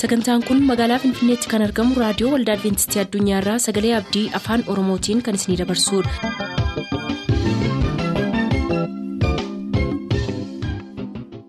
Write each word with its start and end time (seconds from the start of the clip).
sagantaan 0.00 0.42
kun 0.48 0.60
magaalaa 0.70 0.98
finfinneetti 1.04 1.50
kan 1.52 1.64
argamu 1.68 2.00
raadiyoo 2.02 2.32
waldaa 2.34 2.56
adventistii 2.58 3.02
addunyaarraa 3.04 3.58
sagalee 3.68 3.94
abdii 4.00 4.26
afaan 4.40 4.66
oromootiin 4.74 5.22
kan 5.28 5.40
isinidabarsudha. 5.40 7.28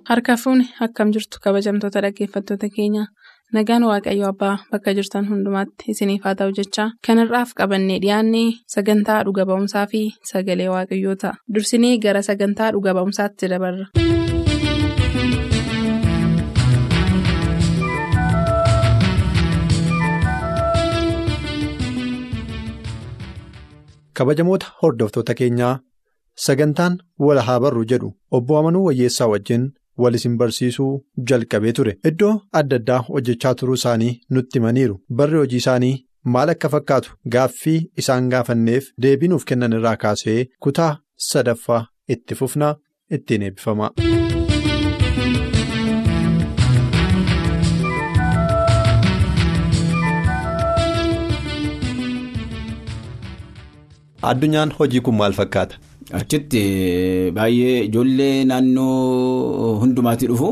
harka 0.09 0.35
fuuni 0.43 0.65
akkam 0.85 1.11
jirtu 1.15 1.37
kabajamtoota 1.43 2.01
dhaggeeffattoota 2.05 2.67
keenya 2.75 3.03
nagaan 3.57 3.83
waaqayyo 3.89 4.25
abbaa 4.31 4.55
bakka 4.71 4.93
jirtan 4.97 5.29
hundumaatti 5.31 5.91
isiniif 5.93 6.23
haa 6.27 6.35
ta'u 6.39 6.55
jechaa 6.59 6.89
kanarraaf 7.07 7.53
qabannee 7.61 7.99
dhiyaanne 8.05 8.43
sagantaa 8.75 9.19
dhuga 9.29 9.45
ba'umsaa 9.51 9.85
fi 9.93 10.01
sagalee 10.33 10.69
waaqayyoo 10.75 11.15
ta'a 11.25 11.37
dursinee 11.53 11.95
gara 12.07 12.21
sagantaa 12.29 12.71
dhuga 12.75 12.93
ba'umsaatti 12.99 13.51
dabarra. 13.53 13.85
Kabajamoota 24.19 24.67
hordoftoota 24.81 25.33
keenyaa 25.41 25.73
sagantaan 26.45 26.97
wal 27.27 27.39
haa 27.47 27.59
barru 27.65 27.83
jedhu. 27.91 28.09
Obbo 28.31 28.57
amanuu 28.59 28.85
wayyeessaa 28.87 29.27
wajjin 29.33 29.65
wal 30.03 30.15
isin 30.19 30.37
barsiisuu 30.37 30.91
jalqabee 31.31 31.73
ture. 31.79 31.95
Iddoo 32.11 32.33
adda 32.61 32.75
addaa 32.81 32.99
hojjechaa 33.09 33.53
turuu 33.61 33.73
isaanii 33.81 34.13
nutti 34.29 34.59
himaniiru. 34.59 34.99
Barri 35.21 35.37
hojii 35.41 35.57
isaanii 35.63 35.95
maal 36.35 36.49
akka 36.55 36.69
fakkaatu 36.75 37.11
gaaffii 37.35 37.79
isaan 38.03 38.29
gaafanneef 38.35 38.89
deebii 39.05 39.27
nuuf 39.33 39.45
kennan 39.51 39.73
irraa 39.79 39.95
kaasee 40.05 40.39
kutaa 40.67 40.91
sadaffaa 41.29 41.85
itti 42.17 42.35
fufnaa 42.41 42.75
ittiin 43.17 43.41
eebbifama. 43.49 43.91
Addunyaan 54.21 54.71
hojii 54.77 55.01
kun 55.01 55.15
maal 55.15 55.33
fakkaata. 55.39 55.75
Achitti 56.19 56.61
baay'ee 57.37 57.83
ijoollee 57.87 58.45
naannoo 58.51 59.79
hundumaatii 59.81 60.27
dhufu. 60.31 60.49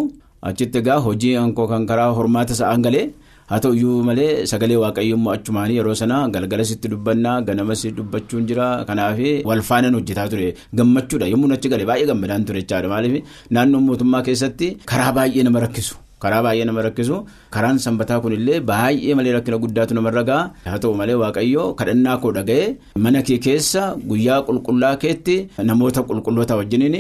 Achitti 0.50 0.78
egaa 0.82 1.00
hojii 1.08 1.36
hankoo 1.42 1.68
kan 1.72 1.86
karaa 1.90 2.12
hormaata 2.18 2.54
sa'aan 2.60 2.82
galee 2.86 3.06
haa 3.50 3.60
ta'u 3.64 3.74
iyyuu 3.80 4.04
malee 4.10 4.46
sagalee 4.52 4.78
waaqayyoo 4.84 5.18
immoo 5.18 5.34
achumaanii 5.34 5.78
yeroo 5.80 5.96
sana 6.02 6.18
galgalasitti 6.34 6.88
dubbannaa 6.94 7.42
ganamas 7.48 7.84
dubbachuun 8.00 8.46
jira. 8.50 8.68
Kanaaf 8.90 9.20
wal 9.50 9.62
faanaan 9.70 9.96
hojjetaa 10.00 10.28
ture. 10.34 10.54
Gammachuudha. 10.78 11.28
Yommuu 11.34 11.54
achi 11.58 11.70
galee 11.74 11.86
baay'ee 11.92 12.06
gammadaan 12.12 12.46
ture 12.46 12.62
jechaadha 12.62 12.88
maaliif? 12.94 13.24
Naannoo 13.52 13.82
mootummaa 13.88 14.22
keessatti 14.30 14.78
karaa 14.86 15.12
baay'ee 15.20 15.44
nama 15.48 15.60
rakkisu. 15.66 15.96
Karaa 16.24 16.42
baay'ee 16.46 16.66
nama 16.70 16.82
rakkisu. 16.88 17.18
Karaan 17.56 17.80
sanbataa 17.86 18.20
kunillee 18.24 18.60
baay'ee 18.70 19.16
malee 19.18 19.34
rakkina 19.38 19.58
guddaatu 19.64 19.94
namarra 19.98 20.24
ga'a 20.30 20.42
haa 20.70 20.80
ta'u 20.84 20.94
malee 21.02 21.16
waaqayyo 21.24 21.64
kadhannaa 21.80 22.18
koo 22.24 22.32
dhaga'ee 22.38 22.68
mana 23.06 23.22
kee 23.28 23.38
keessa 23.48 23.84
guyyaa 24.12 24.40
qulqullaa 24.48 24.96
keetti 25.04 25.36
namoota 25.70 26.02
qulqulloota 26.10 26.58
wajjiniin 26.60 26.98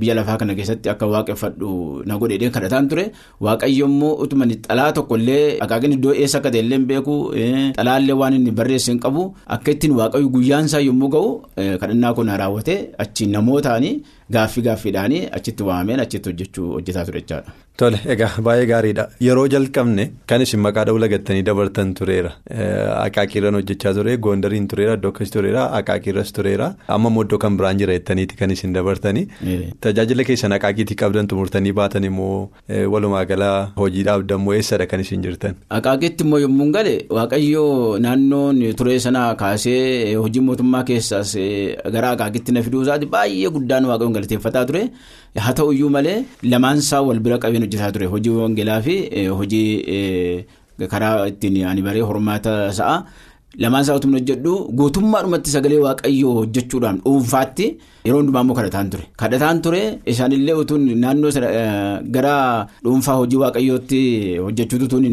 biyya 0.00 0.14
lafaa 0.18 0.36
kana 0.42 0.54
keessatti 0.58 0.88
akka 0.94 1.06
waaqeffadhu 1.14 1.70
na 2.10 2.18
godhee 2.20 2.50
kadhataan 2.56 2.88
ture. 2.92 3.04
Waaqayyo 3.46 3.86
immoo 3.92 4.12
utuma 4.26 4.44
xalaa 4.68 4.92
tokkollee 4.98 5.58
akaakni 5.64 5.94
iddoo 5.98 6.14
eessa 6.22 6.38
akka 6.40 6.50
ta'ellee 6.54 6.78
beeku 6.92 7.14
xalaallee 7.78 8.16
waan 8.20 8.34
inni 8.38 8.50
barreesse 8.60 8.90
hin 8.92 9.00
qabu. 9.04 9.22
Akka 9.56 9.70
ittiin 9.74 9.94
waaqayyo 10.00 10.28
guyyaansaa 10.36 10.80
yommuu 10.88 11.08
ga'u 11.14 11.28
kadhannaa 11.80 12.12
koo 12.16 12.24
na 12.28 12.36
raawwate. 12.42 12.76
Achiin 13.04 13.30
namootaanii 13.36 13.94
gaaffii 14.36 14.62
gaaffiidhaanii 14.68 15.22
achitti 15.38 15.62
waameen 15.70 16.00
achitti 16.04 16.30
hojjechuu 16.30 16.68
hojjetaa 16.74 17.04
ture 17.08 17.20
jechaadha. 17.20 17.52
Tole 17.80 17.98
egaa 18.12 18.30
baay'ee 18.46 18.66
gaariidha. 18.66 19.04
Yeroo 19.24 19.46
jalqabne 19.54 20.04
kan 20.30 20.42
isin 20.44 20.60
maqaa 20.64 20.84
dhawula 20.88 21.08
gattanii 21.12 21.42
dabartan 21.48 21.92
tureera. 22.00 22.32
Akaakiirran 23.04 23.54
hojjechaa 23.58 23.92
ture 23.98 24.16
goondariin 24.26 24.66
tureera 24.72 24.94
iddoo 24.98 25.10
akkasii 25.14 25.32
tureera 25.36 25.66
akaakiirras 25.78 26.32
tureera. 26.38 26.68
Amma 26.88 27.08
immoo 27.12 27.38
kan 27.44 27.56
biraan 27.60 27.78
jira 27.82 27.92
jettaniiti 27.98 28.36
kan 28.40 28.50
isin 28.50 28.72
dabartanii. 28.74 29.28
Tajaajila 29.80 30.24
keessan 30.30 30.52
akaakiitii 30.58 30.96
qabdan 31.02 31.28
xumurtanii 31.32 31.72
baatan 31.80 32.04
immoo 32.10 32.50
walumaa 32.94 33.24
galaa 33.32 33.72
hojiidhaaf 33.76 34.26
dammoo 34.32 34.54
eessadha 34.58 34.86
kan 34.86 35.00
isin 35.06 35.22
jirtan. 35.22 35.54
Akaakiitti 35.78 36.24
immoo 36.26 36.38
yommuu 36.46 36.70
gale 36.78 36.94
waaqayyoo 37.20 37.98
naannoon 38.06 38.60
turee 38.82 38.98
sanaa 39.06 39.34
kaasee 39.44 40.14
hojii 40.14 40.40
mootummaa 40.50 40.82
keessaas 40.90 41.36
gara 41.92 42.10
akaakiitti 42.18 42.52
na 42.58 42.62
fiduu 42.66 42.82
isaati 42.88 43.06
baay'ee 43.16 43.50
guddaan 43.58 43.84
waaqayyoon 43.92 44.17
galateeffataa 44.18 44.64
ture. 44.70 44.84
haa 45.46 45.52
ta'u 45.58 45.72
iyyuu 45.78 45.90
malee 45.96 46.18
lamaansaa 46.52 47.02
wal 47.08 47.20
bira 47.26 47.38
qabeen 47.44 47.62
hojjetaa 47.66 47.92
ture 47.96 48.06
hojii 48.14 48.34
wangeelaa 48.44 48.80
fi 48.86 48.96
hojii 49.40 49.66
karaa 50.92 51.26
ittiin 51.30 51.56
ani 51.70 51.82
baree 51.86 52.02
hormaata 52.10 52.52
sa'a 52.78 52.96
lamaansaa 53.56 53.94
utuma 53.96 54.18
hojjedhu 54.18 54.52
guutummaadhumatti 54.78 55.50
sagalee 55.50 55.78
waaqayyoo 55.84 56.32
hojjechuudhaan 56.38 56.98
dhuunfaatti 57.04 57.66
yeroo 58.04 58.18
hundumaa 58.20 58.40
immoo 58.44 58.56
kadhataan 58.58 58.90
ture 58.92 59.04
kadhataan 59.22 59.62
ture 59.64 59.80
isaanillee 60.12 60.54
utuun 60.62 60.84
naannoo 61.04 61.30
gara 62.16 62.34
dhuunfaa 62.84 63.14
hojii 63.20 63.36
waaqayyootti 63.44 64.02
hojjechuutu 64.44 64.84
utuun 64.90 65.04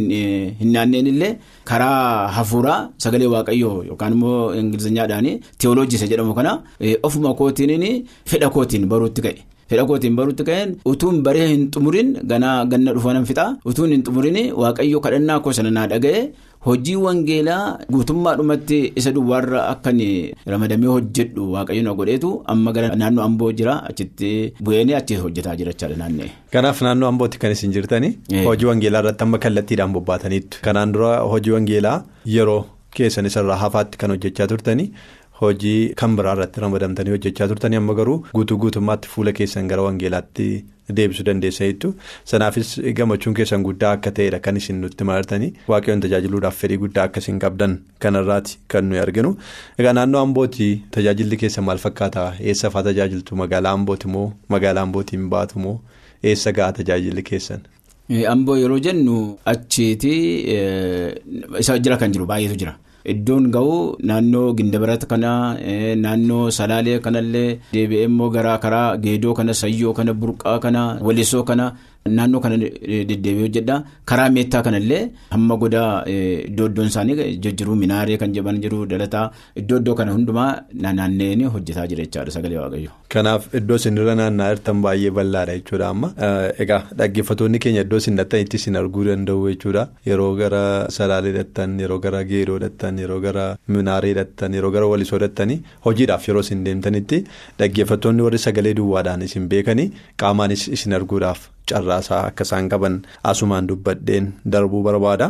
hin 0.59 0.71
naanneen 0.75 1.07
illee 1.13 1.31
karaa 1.71 2.27
hafuuraa 2.37 2.77
sagalee 3.07 3.27
waaqayyoo 3.37 3.75
yookaan 3.89 4.13
immoo 4.19 4.53
ingilizanyaadhaan 4.61 5.31
teewoloojii 5.57 6.07
jedhamu 6.13 6.33
kana 6.39 6.59
ofuma 7.03 7.33
kootiin 7.41 7.85
fedha 8.25 8.49
kootiin 8.49 8.85
baruutti 8.93 9.21
ka'e. 9.27 9.37
Fedha 9.69 9.85
kootiin 9.89 10.15
baruutti 10.17 10.43
ka'een 10.49 10.75
utuun 10.91 11.21
baree 11.27 11.47
hin 11.51 11.63
xumurin 11.75 12.09
ganaa 12.31 12.57
ganna 12.71 12.93
dhufanan 12.97 13.25
fixa 13.29 13.45
utuun 13.71 13.91
hin 13.95 14.03
xumurin 14.07 14.37
waaqayyo 14.63 14.99
kadhannaa 15.05 15.39
koo 15.45 15.53
sana 15.57 15.71
naa 15.77 15.87
dhaga'e 15.93 16.19
hojii 16.67 16.95
wangeelaa 17.05 17.63
guutummaadhumatti 17.93 18.77
isa 19.01 19.11
duwwaarra 19.15 19.61
akkan 19.73 19.99
ramadamee 20.53 20.87
hojjedhu 20.95 21.47
waaqayyo 21.55 21.83
na 21.87 21.93
godheetu 21.99 22.29
amma 22.53 22.71
gara 22.77 22.95
naannoo 23.01 23.23
amboo 23.29 23.51
jira 23.59 23.75
achitti 23.89 24.31
bu'een 24.67 24.93
achi 24.99 25.15
hojjetaa 25.23 25.55
jira 25.59 25.71
jechaadha 25.73 25.97
naannee. 26.01 26.29
Kanaaf 26.53 26.81
naannoo 26.87 27.09
ambootti 27.13 27.37
kan 27.43 27.51
isin 27.57 27.71
jirtanii 27.75 28.13
hojii 28.47 28.65
wangeelaa 28.71 29.01
irratti 29.05 29.23
amma 29.27 29.37
kallattiidhaan 29.47 29.93
bobbaataniitu 29.97 30.61
kanaan 30.69 30.91
dura 30.95 31.11
hojii 31.33 31.51
wangeelaa 31.57 31.97
yeroo 32.37 32.61
keessan 32.97 33.25
isarraa 33.29 33.55
hafaatti 33.65 33.97
kan 34.01 34.09
hojjechaa 34.15 34.47
turtanii. 34.53 34.89
Hojii 35.41 35.93
kan 35.99 36.13
biraa 36.17 36.33
irratti 36.37 36.61
ramadamtanii 36.63 37.11
hojjechaa 37.15 37.47
turtanii 37.51 37.77
amma 37.81 37.93
garuu 37.99 38.19
guutuu 38.35 38.57
guutummaatti 38.63 39.09
fuula 39.13 39.31
keessan 39.39 39.67
gara 39.71 39.81
wangeelaatti 39.85 40.45
deebisuu 40.99 41.25
dandeessa 41.27 41.65
jettu 41.67 41.89
sanaafis 42.31 42.69
gammachuun 42.99 43.35
keessan 43.39 43.63
guddaa 43.67 43.91
akka 43.97 44.11
ta'edha 44.19 44.39
kan 44.45 44.57
isin 44.61 44.79
nutti 44.83 45.03
marartanii 45.09 45.49
waaqayyoon 45.73 46.03
tajaajiluudhaaf 46.05 46.55
fedhii 46.63 46.77
guddaa 46.83 47.03
akka 47.09 47.19
isin 47.25 47.39
qabdan 47.45 47.73
kanarraati 48.05 48.55
kan 48.75 48.87
nuyi 48.91 49.01
arginu 49.03 49.33
egaa 49.83 49.93
naannoo 49.99 50.21
ambooti 50.27 50.69
tajaajilli 50.97 51.37
keessan 51.43 51.67
maal 51.71 51.83
fakkaata 51.85 52.25
eessa 52.53 52.69
fa'aa 52.77 52.83
tajaajiltu 52.89 53.35
magaalaa 53.43 53.75
ambooti 53.79 54.07
moo 54.15 54.25
magaalaa 54.57 54.85
ambootiin 54.89 55.27
baatu 55.35 55.59
moo 55.65 55.75
eessa 56.23 56.51
ga'a 56.59 56.71
tajaajilli 56.79 57.23
keessan. 57.31 57.59
Amboo 58.29 58.55
yeroo 58.63 58.79
jennu 58.87 59.19
achiiti 59.55 60.13
isa 61.59 61.79
jira 61.79 61.97
kan 61.97 62.11
jiru 62.17 62.25
baay'eetu 62.31 62.55
jira. 62.63 62.73
Iddoon 63.13 63.51
ga'u 63.53 63.73
naannoo 64.09 64.53
gindabarata 64.57 65.05
kana 65.11 65.31
naannoo 66.03 66.45
salaalee 66.57 66.99
kanallee 67.05 67.49
deebi'ee 67.73 68.05
immoo 68.09 68.29
gara 68.35 68.53
karaa 68.63 68.97
geedoo 69.03 69.33
kana 69.39 69.53
sayyoo 69.61 69.93
kana 69.99 70.13
burqaa 70.21 70.57
kana 70.63 70.81
walisoo 71.07 71.43
kana 71.49 71.67
naannoo 72.09 72.39
kana 72.39 72.57
deddeebi'ee 73.09 73.41
hojjedha. 73.47 73.75
Karaa 74.05 74.29
meettaa 74.29 74.61
kanallee 74.65 74.99
hamma 75.31 75.55
godaa 75.63 76.03
iddoo 76.07 76.67
iddoon 76.69 76.87
isaanii 76.91 77.15
jijjiiruu 77.45 77.75
minaaree 77.83 78.17
kan 78.23 78.33
jedhan 78.35 78.59
jiru 78.65 78.85
dalataa 78.91 79.23
iddoo 79.61 79.79
iddoo 79.81 79.95
kana 79.99 80.11
hundumaa 80.17 80.49
naanna'anii 80.85 81.49
hojjetaa 81.55 81.87
jira 81.93 82.03
jechaadha 82.05 82.31
sagalee 82.35 82.59
waaqayyo. 82.61 82.91
Kanaaf 83.15 83.47
iddoo 83.61 83.75
isinirra 83.81 84.15
naanna'aa 84.19 84.51
jirtan 84.55 84.81
baay'ee 84.85 85.11
bal'aadha 85.19 85.55
jechuudha 85.57 85.87
amma. 85.95 86.11
Egaa 86.65 86.81
dhaggeeffattoonni 87.01 87.59
keenya 87.65 87.81
iddoo 87.87 87.97
isin 88.03 88.15
dhattanitti 88.21 88.57
isin 88.61 88.75
arguu 88.83 89.03
danda'u 89.09 89.49
jechuudha. 89.49 89.87
Yeroo 90.11 90.29
gara 90.43 90.61
salaalee 90.99 91.33
dhattan 91.39 91.75
yeroo 91.85 91.99
gara 92.05 92.23
geedoo 92.33 92.59
dhattan 92.65 92.99
yeroo 93.05 93.19
gara 93.25 93.47
minaaree 93.77 94.13
dhattan 94.19 94.53
yeroo 94.59 94.71
gara 94.77 94.87
walisoo 94.93 95.19
dhattanii 95.25 95.59
hojiidhaaf 95.89 96.27
yeroo 96.29 96.45
isin 96.47 96.63
deemtanitti 96.69 97.23
dhaggeeffattoonni 97.59 98.21
warri 98.29 98.37
sagalee 98.47 98.73
duwwaadhaan 98.83 99.25
isin 99.31 99.49
beekanii 99.55 99.89
qaamaanis 100.23 100.67
isin 100.77 100.93
arguudhaaf 101.01 101.49
carraasaa 101.71 102.21
akka 102.29 102.43
isaan 102.47 102.69
qaban 102.73 103.01
asumaan 103.33 103.67
dubbadheen 103.71 104.31
darbuu 104.55 104.81
barbaada. 104.87 105.27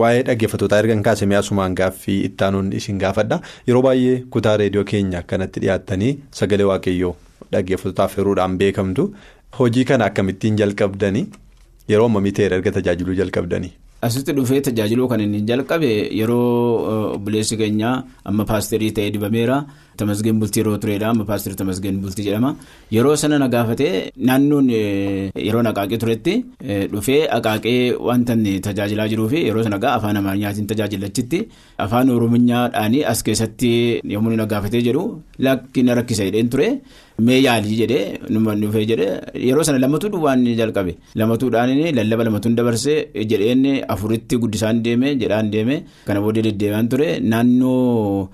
Waa'ee 0.00 0.22
dhaggeeffattootaa 0.26 0.78
erga 0.84 0.96
kaasamee 1.10 1.36
asumaan 1.42 1.74
gaaffii 1.80 2.18
ittaanuun 2.30 2.72
isin 2.80 2.98
gaafadha 3.04 3.40
yeroo 3.68 3.82
baay'ee 3.86 4.16
kutaa 4.36 4.56
reediyoo 4.62 4.84
keenya 4.90 5.22
kanatti 5.32 5.60
dhiyaattanii 5.64 6.12
sagalee 6.40 6.66
waaqayyoo 6.72 7.14
dhaggeeffattootaaf 7.52 8.18
yeroodhaan 8.18 8.58
beekamtu 8.60 9.08
hojii 9.58 9.84
kana 9.90 10.04
akkamittiin 10.10 10.56
jalqabdanii 10.60 11.24
yeroo 11.94 12.06
ammamii 12.10 12.32
ta'e 12.38 12.46
erga 12.52 12.72
tajaajiluu 12.78 13.14
jalqabdanii. 13.22 13.72
Asitti 14.06 14.32
dhufee 14.36 14.60
tajaajiluu 14.66 15.08
kan 15.12 15.20
inni 15.24 15.40
jalqabe 15.50 15.90
yeroo 16.20 17.14
obboleessi 17.16 17.56
keenya 17.60 17.90
amma 18.24 18.44
paasterii 18.50 18.92
ta'ee 18.96 19.10
dibameera. 19.16 19.58
Tamasgeen 20.00 20.38
bultii 20.40 20.60
yeroo 20.62 20.78
turedha 20.82 21.08
amma 21.12 21.24
paasterii 21.28 21.56
Tamasgeen 21.60 22.00
bultii 22.02 22.24
jedhama. 22.28 22.50
Yeroo 22.96 23.14
sana 23.22 23.38
na 23.38 23.46
gaafatee 23.54 24.10
naannoon 24.28 24.68
yeroo 24.70 25.62
naqaaqee 25.66 25.98
turetti 26.02 26.34
dhufee 26.94 27.20
aqaaqee 27.36 27.76
wanta 28.08 28.34
tajaajilaa 28.66 29.06
jiruu 29.12 29.28
fi 29.32 29.44
yeroo 29.48 29.62
sana 29.66 29.78
gaa 29.84 29.94
afaan 29.98 30.16
amaariyyaatiin 30.22 30.66
tajaajilachitti 30.72 31.40
afaan 31.86 32.10
oromiyaadhaan 32.16 32.96
as 33.12 33.22
keessatti 33.28 33.70
yommuu 34.16 34.34
na 34.42 34.46
gaafatee 34.54 34.82
jedhu 34.88 35.04
lakki 35.46 35.82
na 35.86 35.94
rakkisa 36.00 36.24
jedheen 36.30 36.48
ture 36.56 36.68
mee 37.26 37.38
yaalii 37.42 37.76
jedhee 37.80 38.18
numa 38.34 38.54
dhufee 38.60 38.84
jedhee 38.90 39.12
yeroo 39.48 39.62
sana 39.66 39.78
lamatu 39.84 40.08
duwwaan 40.14 40.44
jalqabe 40.60 40.92
lamatuudhaan 41.20 41.70
lallaba 41.98 42.24
lamatuun 42.28 42.56
dabarsee 42.58 42.96
jedheen 43.32 43.64
afuritti 43.94 44.36
guddisaan 44.44 44.82
deeme 44.86 45.14
jedhaan 45.22 45.50
deeme 45.54 45.76
kana 46.06 46.20
booddee 46.24 46.42
deddeebi'aan 46.48 46.88
ture 46.94 47.08
naannoo 47.20 48.30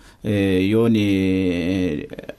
yoon. 0.73 0.97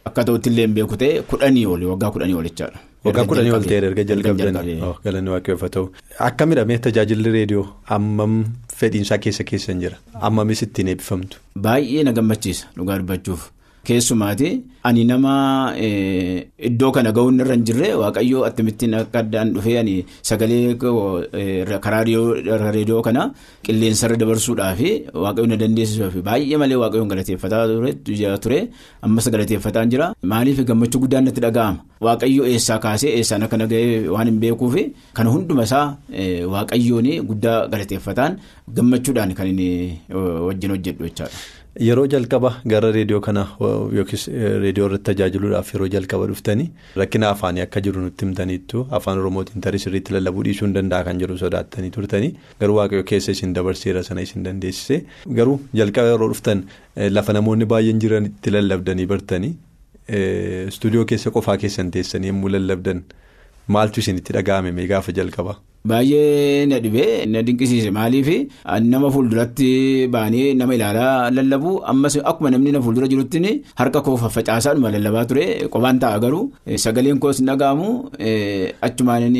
Akka 0.06 0.24
ta'utti 0.28 0.50
illee 0.52 0.68
beeku 0.78 0.98
ta'e 1.02 1.22
kudhanii 1.30 1.66
oli 1.74 1.86
waggaa 1.92 2.12
kudhanii 2.16 2.34
olichaadha. 2.42 2.80
Waggaa 3.06 3.26
kudhanii 3.30 3.52
ol 3.58 3.64
ta'e 3.70 3.78
erga 3.92 4.04
jalqabdanii 4.12 4.78
galanni 5.06 5.30
waaqayyoof 5.36 5.62
haa 5.66 5.74
ta'u. 5.78 5.88
Akka 6.28 6.46
midhamee 6.50 6.78
tajaajilli 6.88 7.32
reediyoo 7.38 7.66
hammam 7.94 8.36
fedhiinsaa 8.82 9.18
keessa 9.24 9.44
keessan 9.52 9.80
jira 9.86 9.98
hammamis 10.26 10.62
ittiin 10.68 10.88
eebbifamtu. 10.94 11.38
Baay'ee 11.68 12.04
na 12.08 12.12
gammachiisa 12.18 12.68
dhugaa 12.78 12.98
dubbachuuf 13.04 13.50
keessumaati. 13.88 14.50
Ani 14.83 15.04
nama 15.06 15.31
iddoo 15.78 16.92
kana 16.92 17.12
ga'uun 17.13 17.39
irra 17.44 17.54
hin 17.56 17.63
jirre. 17.69 17.89
Waaqayyoo 18.01 18.45
akkamittiin 18.48 18.95
akka 19.00 19.19
addaan 19.24 19.54
dhufee 19.56 19.78
ani 19.81 19.95
sagalee 20.30 20.74
karaa 21.86 22.04
reediyoo 22.04 23.01
kana 23.07 23.24
qilleensarra 23.68 24.18
dabarsuudhaaf 24.22 24.81
waaqayyoo 25.25 25.50
na 25.51 25.57
dandeessisuuf 25.63 26.16
baay'ee 26.30 26.57
malee 26.63 26.75
waaqayyoon 26.83 27.10
galateeffataa 27.13 28.38
ture 28.44 28.60
ammas 29.01 29.30
galateeffataa 29.36 29.86
jira. 29.86 30.13
Maaliif 30.33 30.63
gammachuu 30.66 31.01
guddaan 31.06 31.25
natti 31.30 31.42
dhaga'ama? 31.45 31.80
Waaqayyoo 32.01 32.45
eessaa 32.54 32.80
kaasee 32.88 33.13
eessaan 33.19 33.44
akka 33.45 33.57
nagahee 33.63 34.07
waan 34.10 34.28
hin 34.33 34.39
beekuuf 34.45 34.75
kana 35.13 35.30
hunduma 35.38 35.63
isaa 35.69 35.86
waaqayyoon 36.56 37.10
guddaa 37.30 37.68
galateeffataan 37.74 38.39
gammachuudhaan 38.75 39.33
kan 39.38 39.48
inni 39.54 39.69
wajjin 40.48 40.72
hojjedhu 40.78 41.04
jechaadha. 41.10 41.38
Yeroo 41.79 42.06
jalqaba 42.12 42.50
gara 42.68 42.89
reediyoo 42.94 43.21
kana 43.25 43.44
yookiis 43.97 44.25
reediyoo 44.63 44.88
irratti 44.89 45.06
tajaajiluudhaaf 45.09 45.69
yeroo 45.73 45.88
jalqaba 45.94 46.25
dhuftanii 46.31 46.65
rakkina 47.01 47.29
afaanii 47.35 47.63
akka 47.65 47.81
jiru 47.85 48.01
nutti 48.06 48.25
himtaniittu 48.27 48.81
afaan 48.97 49.21
oromootiin 49.21 49.63
tarii 49.65 49.79
sirriitti 49.83 50.13
lallabuu 50.18 50.44
dhiisuu 50.47 50.65
hin 50.68 50.75
danda'a 50.77 51.06
kan 51.07 51.21
jedhu 51.23 51.38
sodaattanii 51.44 51.94
turtanii 51.97 52.33
garuu 52.63 52.75
waaqayyo 52.79 53.06
keessa 53.13 53.31
isin 53.38 53.56
dabarseera 53.59 54.03
sana 54.09 54.25
isin 54.27 54.44
dandeessise 54.50 55.00
garuu 55.39 55.57
jalqaba 55.81 56.12
yeroo 56.13 56.29
dhuftan 56.33 56.65
lafa 57.18 57.38
namoonni 57.39 57.65
baay'een 57.75 58.03
jiranitti 58.06 58.51
lallabdanii 58.57 59.07
bartanii 59.15 59.53
istuudiyoo 60.75 61.06
keessa 61.13 61.31
qofaa 61.39 61.57
keessan 61.65 61.91
teessanii 61.97 62.33
yommuu 62.35 62.51
lallabdan 62.57 63.03
maaltu 63.77 64.03
isinitti 64.03 64.33
dhaga'ame 64.39 64.71
mee 64.75 64.88
gaafa 64.91 65.12
jalqaba. 65.21 65.56
Baay'ee 65.83 66.66
na 66.69 66.78
dhibee 66.80 67.25
na 67.25 67.42
dinqisiise. 67.42 67.89
Maaliif? 67.92 68.28
Nama 68.81 69.10
fuulduratti 69.12 70.07
baanii 70.13 70.54
nama 70.54 70.75
ilaalaa 70.75 71.31
lallabu. 71.33 71.81
Ammas 71.92 72.18
akkuma 72.24 72.51
namni 72.51 72.72
na 72.72 72.81
fuuldura 72.81 73.07
jirutti 73.07 73.63
harka 73.75 74.01
koo 74.06 74.16
faffacaasaadhuma 74.18 74.92
lallabaa 74.94 75.25
ture. 75.25 75.68
Qophaan 75.74 76.00
ta'a 76.00 76.19
garuu 76.19 76.51
sagaleen 76.78 77.18
koos 77.19 77.42
dhaga'amu 77.42 78.12
achumaan 78.81 79.36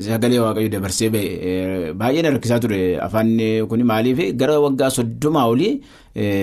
sagalee 0.00 0.40
waaqayyo 0.42 0.68
dabarsee 0.74 1.10
ba'e. 1.14 1.92
Baay'ee 1.94 2.22
na 2.22 2.30
rakkisaa 2.34 2.58
ture. 2.60 2.98
Afaan 2.98 3.38
kun 3.70 3.84
maaliif? 3.86 4.34
Gara 4.36 4.58
waggaa 4.60 4.90
soddomaa 4.90 5.46
olii 5.46 5.80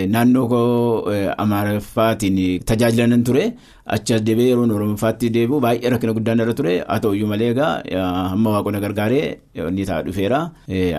naannoo 0.07 0.47
koo 0.47 1.11
amaariffaatiin 1.37 2.63
tajaajilan 2.63 3.23
ture. 3.23 3.51
Achi 3.91 4.13
as 4.13 4.21
deebi'ee 4.23 4.49
yeroo 4.55 4.63
oromoffaatti 4.79 5.29
deebi'u 5.35 5.59
baay'ee 5.59 5.89
rakkina 5.91 6.13
guddaan 6.15 6.39
irra 6.39 6.53
ture. 6.55 6.79
Haa 6.87 6.99
ta'uyyuu 7.03 7.27
malee 7.27 7.51
egaa 7.51 7.83
amma 8.31 8.49
waaqonni 8.55 8.79
gargaaree. 8.79 9.40
Inni 9.53 9.85
ta'a 9.85 10.03
dhufeera 10.03 10.39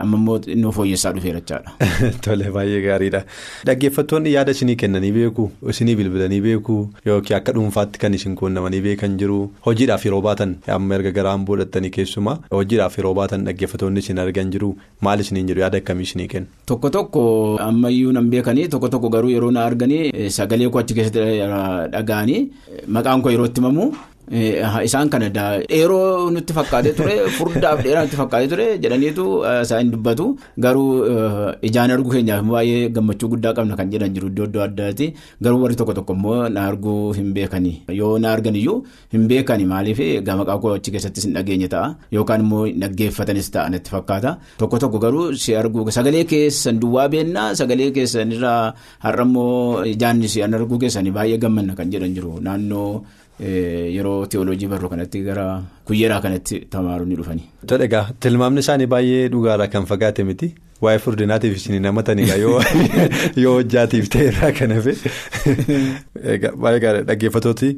amma 0.00 0.18
immoo 0.18 0.38
inni 0.54 0.72
fooyyessaa 0.76 1.12
dhufeera 1.16 1.40
jechaadha. 1.40 1.72
Tole 2.24 2.50
baay'ee 2.56 2.82
gaariidha. 2.86 3.22
Dhaggeeffattoonni 3.68 4.34
yaada 4.34 4.54
isinii 4.56 4.76
kennanii 4.82 5.12
beeku 5.16 5.46
isinii 5.72 5.96
bilbilanii 6.00 6.40
beeku 6.46 6.76
yookiin 7.06 7.38
akka 7.38 7.54
dhuunfaatti 7.58 8.02
kan 8.02 8.18
isin 8.18 8.36
quunnamanii 8.40 8.82
beekan 8.88 9.16
jiru 9.22 9.38
hojiidhaaf 9.68 10.06
yeroo 10.08 10.20
baatan 10.28 10.54
amma 10.76 10.98
erga 10.98 11.14
garaan 11.20 11.48
boodhattanii 11.48 11.92
keessumaa 11.96 12.36
hojiidhaaf 12.58 13.00
yeroo 13.00 13.14
baatan 13.20 13.48
dhaggeeffattoonni 13.48 14.04
isin 14.06 14.22
argan 14.26 14.52
jiru 14.56 14.70
maal 15.08 15.24
isiniin 15.26 15.48
jiru 15.52 15.64
yaada 15.64 15.82
akkamii 15.82 16.08
isinii 16.10 16.28
kennu. 16.36 16.52
Tokko 16.66 16.92
tokko 16.98 17.24
ammayyuu 17.70 18.12
nan 18.18 18.30
beekanii 18.36 18.68
tokko 18.76 18.92
tokko 18.96 19.14
garuu 19.16 19.34
yeroo 19.36 19.50
na 19.58 19.64
arganii 19.72 20.30
sagalee 20.38 20.68
koo 20.68 20.84
achi 20.84 21.00
keessatti 21.00 21.28
dhaga'anii 21.96 22.40
maqaan 22.98 23.22
koo 23.24 23.36
yeroo 23.36 23.48
itti. 23.52 23.68
Isaan 24.30 25.10
kana 25.10 25.28
dheeroo 25.34 26.30
nutti 26.30 26.52
fakkaatee 26.54 26.94
ture 26.94 27.14
furdaaf 27.36 27.82
dheeraa 27.82 28.04
nutti 28.06 28.16
fakkaatee 28.16 28.48
ture 28.52 28.66
jedhaniitu 28.78 29.24
isaan 29.62 29.90
dubbatu. 29.90 30.36
Garuu 30.56 31.02
ijaan 31.69 31.90
arguu 31.90 32.12
keenyaaf 32.14 32.44
baay'ee 32.46 32.88
gammachuu 32.94 33.28
guddaa 33.34 33.52
qabna 33.56 33.74
kan 33.76 33.90
jedhan 33.90 34.14
jiru 34.14 34.28
iddoo 34.30 34.46
iddoo 34.46 34.62
addaati. 34.66 35.06
Garuu 35.42 35.60
warri 35.62 35.74
tokko 35.76 35.94
tokko 35.98 36.14
immoo 36.14 36.48
na 36.48 36.66
arguu 36.70 37.12
hin 37.19 37.32
beekani. 37.34 37.82
Yoo 37.90 38.19
na 38.19 38.32
argan 38.32 38.54
iyyuu 38.56 38.84
hin 39.12 39.26
beekani 39.28 39.66
maaliif? 39.66 39.98
Maqaa 40.42 40.58
koo 40.62 40.75
achi 40.78 40.90
keessattis 40.94 41.25
hin 41.26 41.34
dhageenye 41.34 41.68
ta'a. 41.68 41.94
Yookaan 42.14 42.40
immoo 42.46 42.66
dhaggeeffatanis 42.82 43.50
ta'a 43.50 43.68
natti 43.75 43.90
fakkaata. 43.90 44.36
Tokko 44.58 44.78
tokko 44.78 44.98
garuu 45.02 45.26
si 45.34 45.54
arguu 45.56 45.90
sagalee 45.90 46.25
keessan 46.25 46.78
duwwaa 46.80 47.08
beennaa 47.08 47.54
sagalee 47.58 47.90
keessan 47.90 48.32
irraa 48.38 48.72
har'a 49.04 49.25
immoo 49.26 49.82
ijaan 49.94 50.22
si 50.28 50.42
arguu 50.42 50.78
keessanii 50.78 51.10
baay'ee 51.18 51.38
gammanna 51.42 51.75
kan 51.75 51.90
jedhan 51.90 52.14
jiru. 52.14 52.38
Naannoo. 52.40 53.02
Yeroo 53.42 54.26
teewoloojii 54.32 54.68
barruu 54.70 54.88
kanatti 54.90 55.22
gara 55.28 55.46
kuyyeeraa 55.84 56.20
kanatti 56.26 56.60
tamaaru 56.74 57.06
ni 57.06 57.16
dhufanii. 57.20 57.48
Tole 57.66 57.84
egaa 57.90 58.04
tilmaamni 58.20 58.60
isaanii 58.66 58.86
baay'ee 58.96 59.28
dhugaarraa 59.32 59.66
kan 59.72 59.86
fagaate 59.86 60.24
miti. 60.28 60.54
Waa'ee 60.82 60.98
furdinaatiif 60.98 61.56
isin 61.56 61.76
namataniidha 61.82 62.36
yoo 63.42 63.52
hojjaatiif 63.56 64.08
ta'e 64.14 64.24
irraa 64.30 64.50
kan 64.58 64.72
hafe 64.76 64.94
baay'ee 66.62 66.80
gaariidha. 66.84 67.04
Dhaggeeffatooti 67.10 67.68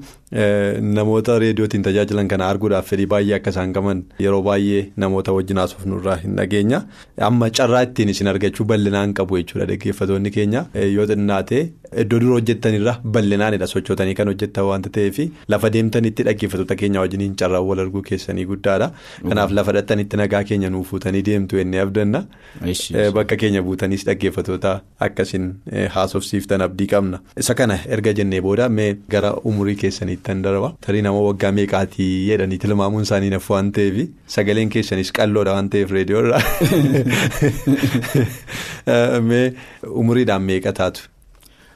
namoota 0.98 1.38
reediyootiin 1.42 1.84
tajaajilan 1.88 2.28
kana 2.32 2.48
arguudhaaf 2.52 2.88
fedhii 2.92 3.08
baay'ee 3.14 3.36
akka 3.38 3.52
isaan 3.56 3.74
qaban 3.78 4.00
yeroo 4.26 4.40
baay'ee 4.48 4.80
namoota 5.04 5.36
wajjin 5.38 5.60
haasofnu 5.62 6.00
irraa 6.00 6.16
hin 6.22 6.36
dhageenya 6.40 6.80
amma 7.28 7.50
carraa 7.60 7.82
ittiin 7.88 8.14
isin 8.14 8.32
argachuu 8.34 8.66
bal'inaan 8.72 9.12
qabu 9.20 9.40
jechuudha 9.42 9.68
dhaggeeffatoonni 9.72 10.34
keenya. 10.38 10.64
Yoo 10.96 11.06
xinnaate 11.12 11.60
iddoo 12.02 12.18
dura 12.22 12.34
hojjettanirra 12.38 12.94
bal'inaanidha 13.16 13.68
sochootanii 13.72 14.16
kan 14.18 14.30
hojjettan 14.32 14.66
waanta 14.68 14.92
ta'eef 14.96 15.18
lafa 15.54 15.70
deemtanitti 15.76 16.26
dhaggeeffatoota 16.28 16.76
keenya 16.82 17.02
wajjiniin 17.04 17.36
carraa 17.42 17.62
wal 17.68 17.82
arguu 17.84 18.02
keessanii 18.10 18.46
guddaadha 18.50 18.90
kanaaf 19.28 19.54
lafa 19.58 19.74
dhattanitti 19.78 20.20
nagaa 20.22 20.42
keenya 20.50 20.70
nuuf 20.74 20.92
fuutanii 20.94 21.22
deemtu 21.28 21.60
ennee 21.62 21.80
abdanna. 21.84 22.24
Bakka 23.18 23.36
keenya 23.42 23.62
buutaniis 23.68 24.06
dhaggeeffatoota 24.08 24.74
akkasiin 25.08 25.46
haasofsiiftan 25.96 26.66
abdii 26.68 26.88
qabna. 26.94 27.20
Isa 27.44 27.54
kana 27.60 27.78
erga 27.98 28.12
jennee 28.20 28.40
booda 28.48 28.68
mee 28.68 28.90
gara 29.16 29.34
umurii 29.52 29.76
keessaniitti 29.84 30.24
kan 30.30 30.42
darba. 30.44 30.72
Tarii 30.86 31.02
nama 31.08 31.20
waggaa 31.28 31.52
meeqaatii 31.60 32.10
jedhanii 32.30 32.60
tilmaamuun 32.66 33.08
isaanii 33.08 33.32
nafu 33.36 33.56
waan 33.56 33.72
ta'eef 33.78 34.08
sagaleen 34.36 34.70
keessanis 34.76 35.12
qalloodha 35.20 35.56
waan 35.58 35.70
ta'eef 35.74 35.96
reediyoodha. 35.98 36.38
Mee 39.30 39.44
umuriidhaan 39.88 40.42
meeqa 40.42 40.72
taatu? 40.72 41.08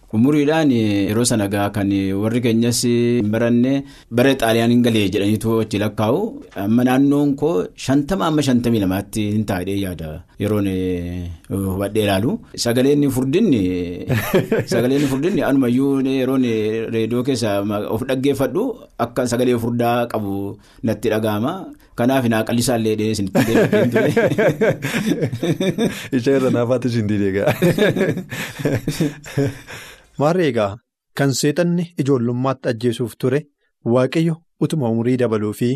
Umuriidhaan 0.09 0.73
yeroo 0.73 1.25
sana 1.29 1.53
gaa 1.53 1.69
kan 1.69 1.93
warri 1.93 2.41
keenyas 2.41 2.81
hin 2.89 3.29
baranne 3.29 3.85
bara 4.09 4.33
xaaliyaaniin 4.41 4.81
galee 4.81 5.05
jedhaniitu 5.13 5.61
achi 5.61 5.77
lakkaa'u. 5.83 6.21
Amma 6.57 6.87
naannoon 6.89 7.37
koo 7.37 7.69
shantama 7.77 8.25
amma 8.33 8.41
shantamii 8.47 8.81
lamaatti 8.81 9.25
hin 9.37 9.45
taa'ee 9.51 9.77
yaada. 9.85 10.25
Yeroon 10.41 10.69
hubadhee 11.53 12.05
ilaalu. 12.09 12.39
Sagaleen 12.65 13.05
furdinni. 13.17 13.61
Sagaleen 14.73 15.05
furdinni. 15.13 15.45
Anumayyuu 15.45 16.01
yeroon 16.01 16.49
reediyoo 16.95 17.27
keessa 17.29 17.61
of 17.93 18.07
dhaggeeffadhu. 18.09 18.65
Akka 18.99 19.29
sagalee 19.29 19.61
furdaa 19.61 20.09
qabu 20.09 20.57
natti 20.89 21.13
dhaga'ama. 21.13 21.53
Kanaaf 21.99 22.25
naaqalli 22.33 22.65
isaallee 22.65 22.97
dheedhee 22.97 23.13
isinitti 23.13 23.45
deebiin 23.45 23.91
ture. 23.93 24.09
Ishee 26.17 26.37
irra 26.41 26.51
naafaatti 26.57 26.89
Maarree 30.21 30.49
egaa 30.53 30.71
kan 31.19 31.33
seexanni 31.41 31.85
ijoollummaatti 32.03 32.69
ajjeesuuf 32.73 33.15
ture 33.25 33.41
waaqayyo 33.95 34.35
utuma 34.67 34.91
umurii 34.95 35.17
dabaluu 35.23 35.53
fi 35.61 35.69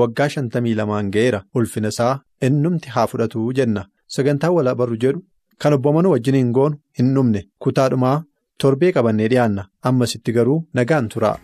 waggaa 0.00 0.28
shantamii 0.34 0.74
lamaan 0.80 1.10
ga'eera. 1.16 1.40
Ulfina 1.54 1.88
isaa 1.94 2.14
innumti 2.48 2.88
haa 2.94 3.06
fudhatu 3.12 3.52
jenna. 3.58 3.86
Sagantaa 4.16 4.50
walaa 4.56 4.74
barru 4.80 4.96
jedhu 5.04 5.24
kan 5.62 5.72
obbo 5.78 5.92
Manoo 5.96 6.12
wajjin 6.14 6.34
hin 6.40 6.52
goonu 6.58 6.76
hin 6.98 7.14
dhumne. 7.14 7.44
Kutaadhumaa 7.58 8.16
torbee 8.64 8.92
qabannee 8.96 9.28
dhiyaanna. 9.34 9.68
Ammasitti 9.90 10.32
garuu 10.38 10.58
nagaan 10.74 11.08
tura. 11.14 11.34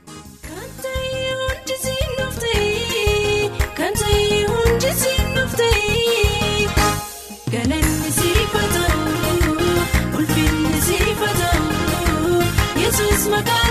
Maqaan 13.35 13.66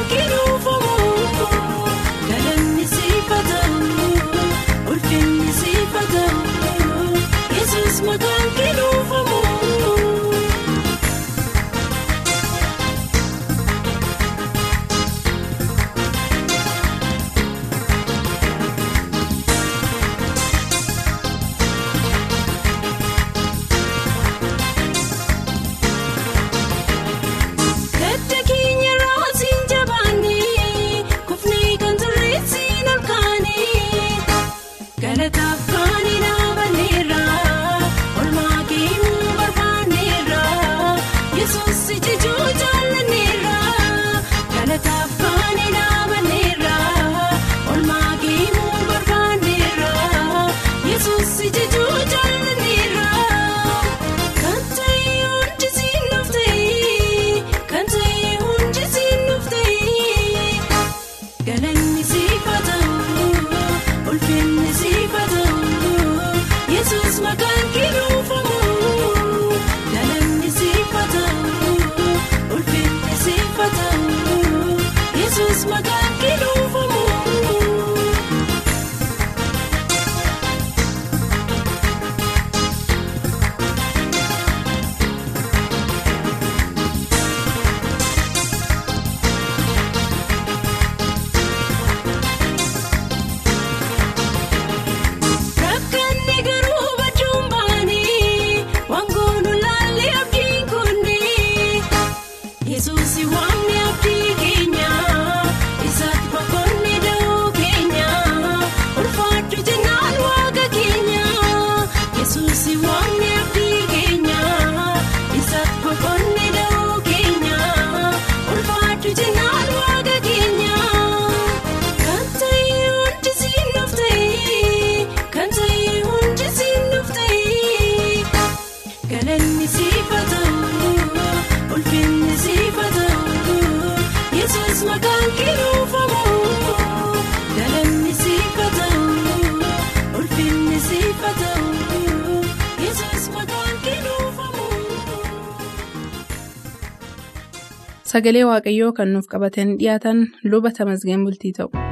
Sagalee 148.16 148.44
Waaqayyoo 148.50 148.90
kan 149.00 149.14
nuuf 149.16 149.30
qabatanii 149.34 149.78
dhiyaatan 149.82 150.22
luba 150.54 150.74
tamasgeen 150.82 151.26
bultii 151.30 151.54
ta'u. 151.62 151.86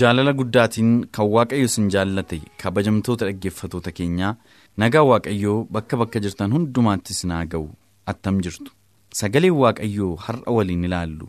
Jaalala 0.00 0.32
guddaatiin 0.38 0.90
kan 1.16 1.26
Waaqayyo 1.34 1.66
isin 1.70 1.88
jaallate 1.94 2.38
kabajamtoota 2.62 3.26
dhaggeeffatoota 3.28 3.92
keenyaa 3.98 4.32
nagaa 4.82 5.02
Waaqayyoo 5.10 5.56
bakka 5.76 5.96
bakka 6.02 6.20
jirtan 6.26 6.52
hundumaatti 6.56 7.12
isin 7.16 7.32
haa 7.36 7.44
ga'u 7.54 7.66
attam 8.12 8.38
jirtu. 8.46 8.70
Sagaleen 9.20 9.56
Waaqayyoo 9.62 10.12
har'a 10.26 10.54
waliin 10.58 10.84
ilaallu 10.88 11.28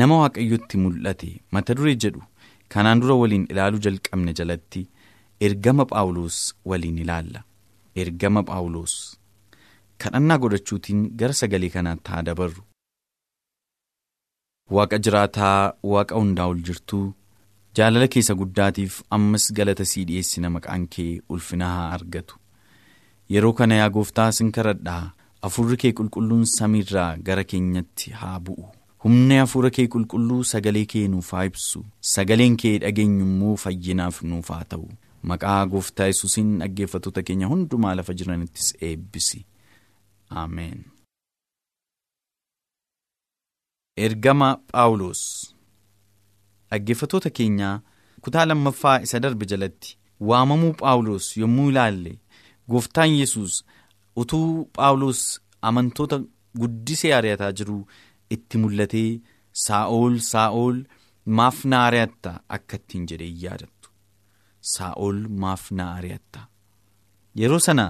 nama 0.00 0.20
Waaqayyotti 0.22 0.80
mul'ate 0.84 1.30
mata 1.52 1.76
duree 1.80 1.96
jedhu 2.06 2.22
kanaan 2.72 3.00
dura 3.00 3.14
waliin 3.22 3.46
ilaaluu 3.52 3.80
jalqabne 3.86 4.32
jalatti 4.40 4.82
ergama 5.40 5.84
Phaawulos 5.90 6.38
waliin 6.70 6.98
ilaalla. 7.04 7.40
Ergama 8.02 8.42
Phaawulos 8.48 8.94
kadhannaa 10.04 10.38
godhachuutiin 10.42 11.02
gara 11.18 11.32
sagalee 11.40 11.70
kanaatti 11.76 12.10
haa 12.12 12.22
dabarru. 12.28 12.62
Waaqa 14.76 14.98
jiraataa 15.06 15.72
Waaqa 15.92 16.14
hundaa 16.20 16.46
ol 16.52 16.60
jirtuu 16.68 17.06
jaalala 17.78 18.08
keessa 18.14 18.34
guddaatiif 18.40 19.02
ammas 19.16 19.46
galata 19.58 19.84
sii 19.90 20.04
dhiyeessina 20.08 20.50
maqaan 20.56 20.86
kee 20.96 21.10
ulfina 21.28 21.68
haa 21.74 21.90
argatu. 21.98 22.34
Yeroo 23.34 23.52
kana 23.58 23.74
yaa 23.80 23.90
gooftaa 23.96 24.30
sin 24.38 24.52
kadhadhaa 24.58 25.02
hafuurri 25.42 25.76
kee 25.82 25.92
qulqulluun 26.00 26.46
samiirraa 26.56 27.10
gara 27.28 27.44
keenyatti 27.52 28.10
haa 28.20 28.38
bu'u. 28.48 28.66
Humni 29.04 29.36
hafuura 29.40 29.70
kee 29.76 29.86
qulqulluu 29.94 30.42
sagalee 30.50 30.84
kee 30.92 31.06
nuuf 31.14 31.30
haa 31.36 31.44
ibsu. 31.50 31.84
Sagaleen 32.14 32.56
kee 32.62 32.78
dhageenyu 32.84 33.24
immoo 33.26 33.56
fayyinaaf 33.64 34.22
nuuf 34.30 34.48
haa 34.54 34.64
ta'u. 34.74 34.86
Maqaa 35.32 35.66
gooftaa 35.74 36.06
yesuusiin 36.10 36.52
dhaggeeffattoota 36.62 37.22
keenya 37.30 37.46
hundumaa 37.52 37.94
lafa 37.98 38.14
jiranittis 38.20 38.70
eebbisi. 38.88 39.40
Ameen. 40.42 40.84
Ergama 44.04 44.48
Phaawulos 44.72 45.20
Dhaggeeffattoota 46.70 47.30
keenyaa 47.30 47.74
kutaa 48.20 48.46
lammaffaa 48.46 49.00
isa 49.06 49.20
darbe 49.20 49.46
jalatti 49.52 49.96
waamamuu 50.30 50.72
Phaawulos 50.80 51.28
yommuu 51.42 51.68
ilaalle 51.70 52.14
gooftaan 52.70 53.14
Yesuus 53.20 53.60
utuu 54.22 54.48
Phaawulos 54.78 55.20
amantoota 55.70 56.20
guddisee 56.58 57.12
ari'ataa 57.18 57.52
jiru 57.60 57.78
itti 58.34 58.58
mul'atee 58.62 59.20
Saa'ol 59.66 60.14
Saa'ol 60.32 60.76
maaf 61.38 61.58
na 61.70 61.78
ari'atta 61.88 62.32
akka 62.56 62.76
ittiin 62.80 63.04
jedhee 63.10 63.32
yaadattu. 63.44 63.88
Saa'ol 64.74 65.18
maaf 65.42 65.70
na 65.76 65.84
ari'atta. 65.98 66.40
Yeroo 67.40 67.58
sana 67.66 67.86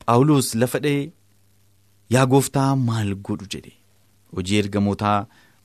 Phaawulos 0.00 0.48
lafa 0.60 0.78
dha'ee 0.84 1.12
yaa 2.14 2.26
gooftaa 2.32 2.70
maal 2.88 3.10
godhu 3.26 3.46
jedhe 3.54 3.72
hojii 4.36 4.58
ergamootaa 4.62 5.18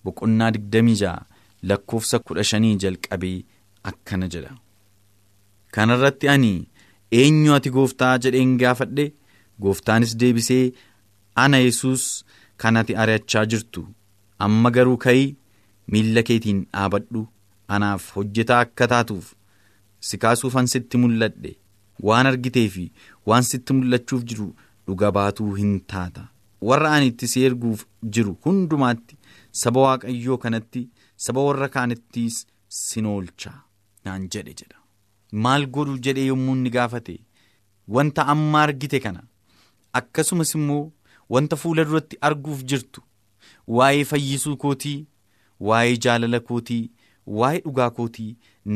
boqonnaa 0.03 0.51
digdamii 0.55 0.97
ja'a 1.03 1.25
lakkoofsa 1.69 2.19
kudha 2.25 2.43
shanii 2.49 2.75
jalqabee 2.83 3.37
akkana 3.89 4.27
jedha. 4.33 4.51
Kanarratti 5.73 6.29
ani 6.33 6.53
eenyu 7.21 7.53
ati 7.57 7.69
gooftaa 7.77 8.15
jedheen 8.23 8.53
gaafadhe 8.61 9.05
gooftaanis 9.63 10.13
deebisee 10.21 10.65
ana 11.43 11.57
yesus 11.65 12.03
kan 12.61 12.77
ati 12.81 12.95
ari'achaa 13.03 13.45
jirtu 13.51 13.81
amma 14.45 14.69
garuu 14.77 14.97
ka'ii 15.05 15.35
miilla 15.91 16.23
keetiin 16.29 16.61
dhaabadhu. 16.73 17.27
Anaaf 17.75 18.03
hojjetaa 18.15 18.59
akka 18.65 18.87
taatuuf. 18.93 19.33
Si 20.07 20.17
kaasuufan 20.23 20.67
sitti 20.73 20.97
mul'adhe 21.03 21.51
waan 22.07 22.27
argitee 22.31 22.67
fi 22.75 22.83
waan 23.31 23.43
sitti 23.51 23.73
mul'achuuf 23.77 24.23
jiru 24.31 24.47
dhuga 24.87 25.11
baatuu 25.17 25.53
hin 25.59 25.73
taata. 25.93 26.27
Warra 26.67 26.91
ani 26.97 27.07
itti 27.11 27.27
si 27.31 27.43
erguuf 27.47 27.83
jiru 28.17 28.37
hundumaatti 28.45 29.17
saba 29.61 29.81
waaqayyoo 29.85 30.37
kanatti 30.43 30.83
saba 31.25 31.43
warra 31.47 31.67
kaanittiis 31.75 32.37
sin 32.81 33.05
oolcha. 33.13 33.51
Naan 34.05 34.29
jedhe 34.35 34.53
jedha. 34.61 34.79
Maal 35.43 35.65
godhu 35.77 35.97
jedhee 36.07 36.25
yommuu 36.31 36.55
inni 36.55 36.69
gaafate? 36.77 37.17
Wanta 37.95 38.25
amma 38.33 38.61
argite 38.67 38.99
kana. 39.05 39.23
Akkasumas 39.99 40.55
immoo 40.55 40.91
wanta 41.35 41.55
fuula 41.61 41.83
duratti 41.89 42.17
arguuf 42.29 42.63
jirtu 42.71 43.01
waa'ee 43.67 44.03
fayyisuu 44.11 44.55
kootii 44.63 44.99
waa'ee 45.69 45.97
jaalala 46.05 46.39
kootii 46.49 46.83
waa'ee 47.39 47.61
dhugaa 47.65 47.89
kootii 47.99 48.29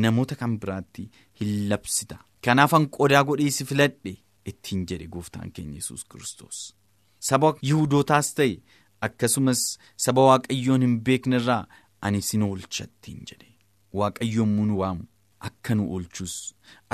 namoota 0.04 0.34
kan 0.40 0.58
biraatti 0.60 1.10
hin 1.40 1.68
labsita. 1.68 2.18
Kanaafan 2.44 2.86
qodaa 2.96 3.24
godhee 3.24 3.50
si 3.56 3.64
filadhe 3.64 4.16
ittiin 4.50 4.86
jedhe 4.90 5.06
gooftaan 5.14 5.52
keenya 5.58 5.74
yesus 5.80 6.04
kristos 6.14 6.58
saba 7.28 7.54
yihuudootaas 7.68 8.34
ta'e 8.40 8.56
akkasumas 9.06 9.62
saba 10.06 10.24
waaqayyoon 10.28 10.82
hin 10.86 10.96
beekne 11.08 11.36
irraa 11.42 11.62
ani 12.08 12.22
sin 12.28 12.42
oolcha 12.48 12.84
ittiin 12.90 13.22
jedhe. 13.30 13.48
Waaqayyoon 14.00 14.56
nu 14.68 14.78
waamu 14.80 15.04
akka 15.48 15.74
nu 15.74 15.84
oolchus 15.94 16.34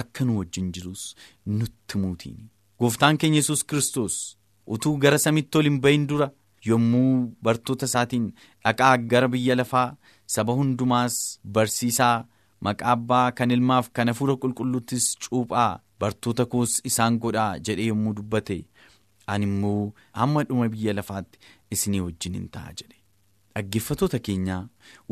akka 0.02 0.25
nu 0.25 0.38
wajjin 0.38 0.73
jirus 0.73 1.02
nutti 1.47 1.99
muutiin. 2.02 2.38
Gooftaan 2.78 3.19
keenya 3.19 3.37
yesus 3.43 3.64
kristos 3.64 4.17
utuu 4.67 4.97
gara 5.02 5.19
samitti 5.19 5.59
ol 5.59 5.64
hin 5.71 5.81
bahin 5.81 6.07
dura 6.09 6.31
yommuu 6.66 7.34
bartoota 7.42 7.86
isaatiin 7.90 8.26
dhaqaa 8.64 8.96
gara 9.12 9.28
biyya 9.34 9.56
lafaa 9.60 9.96
saba 10.36 10.52
hundumaas 10.60 11.16
barsiisaa 11.58 12.16
maqaa 12.68 12.92
abbaa 12.96 13.26
kan 13.40 13.50
ilmaaf 13.56 13.90
kan 13.98 14.08
hafuura 14.12 14.36
qulqulluuttis 14.44 15.06
cuuphaa 15.24 15.72
bartoota 16.04 16.46
koos 16.54 16.80
isaan 16.90 17.18
godhaa 17.24 17.58
jedhee 17.58 17.86
yommuu 17.92 18.14
dubbate. 18.20 18.58
Ani 19.32 19.44
immoo 19.50 19.92
hamma 20.20 20.42
dhuma 20.48 20.68
biyya 20.74 20.94
lafaatti 20.98 21.38
isinii 21.76 22.00
wajjin 22.06 22.34
hin 22.38 22.48
ta'a 22.56 22.72
jedhe. 22.80 22.96
Dhaggeeffatoota 23.54 24.18
keenyaa 24.28 24.62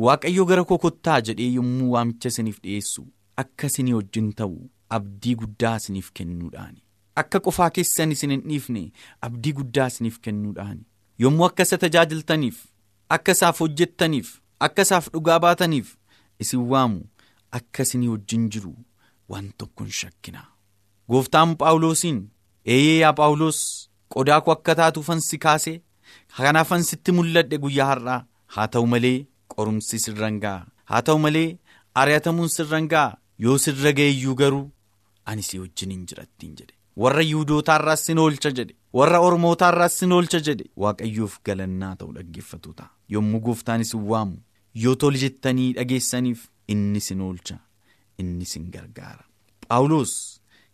waaqayyo 0.06 0.44
gara 0.50 0.64
koo 0.70 0.78
kottaa 0.84 1.20
jedhee 1.28 1.48
yommuu 1.58 1.90
waamicha 1.94 2.28
isiniif 2.34 2.60
dhiyeessu 2.66 3.06
akka 3.42 3.66
isinii 3.72 3.92
wajjin 3.98 4.32
ta'u 4.40 4.58
abdii 4.98 5.34
guddaa 5.42 5.76
isiniif 5.82 6.10
kennuudhaani. 6.20 6.80
Akka 7.22 7.40
qofaa 7.46 7.70
keessan 7.78 8.12
isin 8.16 8.30
hin 8.34 8.42
dhiifne 8.48 8.84
abdii 9.28 9.52
guddaa 9.60 9.86
isiniif 9.92 10.18
kennuudhaani 10.28 10.82
yommuu 11.25 11.46
akka 11.49 11.62
isa 11.68 11.78
tajaajiltaniif 11.85 12.58
akka 13.16 13.32
isaaf 13.37 13.61
hojjettaniif 13.64 14.28
akka 14.66 14.82
isaaf 14.88 15.08
dhugaa 15.14 15.38
baataniif 15.46 15.88
isin 16.44 16.61
waamu 16.73 17.00
akka 17.58 17.82
isinii 17.88 18.08
wajjin 18.14 18.49
jiru 18.56 18.73
waan 19.28 19.50
tokko 19.58 19.85
hin 19.85 19.92
shakkina. 20.00 20.42
Gooftaan 21.11 21.56
phaawulosiin 21.61 22.18
eeyyee 22.75 22.99
yaa 23.00 23.12
phaawulos 23.20 23.58
qodaa 24.14 24.40
koo 24.46 24.52
akka 24.56 24.75
taatuufan 24.80 25.20
si 25.28 25.38
kaase 25.44 25.75
kanaafan 26.37 26.82
sitti 26.90 27.12
mul'adhe 27.18 27.58
guyyaa 27.64 27.87
har'aa 27.92 28.20
haa 28.56 28.66
ta'u 28.76 28.87
malee 28.92 29.18
qorumsi 29.54 29.99
sirran 30.04 30.40
ga'a. 30.44 30.66
Haa 30.90 31.02
ta'u 31.06 31.18
malee 31.25 31.58
ari'atamuun 32.00 32.49
sirran 32.56 32.88
ga'a 32.92 33.16
yoo 33.44 33.58
sirra 33.64 33.92
ga'eeyyuu 33.99 34.35
garuu 34.42 34.64
ani 35.30 35.42
si 35.49 35.58
wajjin 35.62 35.90
hin 35.94 36.06
jirattiin 36.11 36.54
jedhe 36.61 36.75
warra 37.04 37.22
yihuudootaarraas 37.22 38.04
sin 38.06 38.18
oolcha 38.18 38.50
jedhe. 38.58 38.74
Warra 38.98 39.20
ormootaarraas 39.28 39.98
sin 39.98 40.12
oolcha 40.12 40.40
jedhe. 40.48 40.64
Waaqayyoof 40.82 41.38
galannaa 41.46 41.94
ta'u 41.96 42.12
dhaggeeffatoota 42.16 42.88
yommuu 43.14 43.40
gooftaan 43.48 43.80
isin 43.86 44.00
waamu 44.12 44.36
yoo 44.84 44.94
tole 44.94 45.18
jettanii 45.24 45.72
dhageessaniif 45.78 46.46
inni 46.74 47.00
sin 47.08 47.20
oolcha 47.20 47.58
inni 48.18 48.44
sin 48.52 48.70
gargaara. 48.74 49.24
Phaawulos 49.68 50.12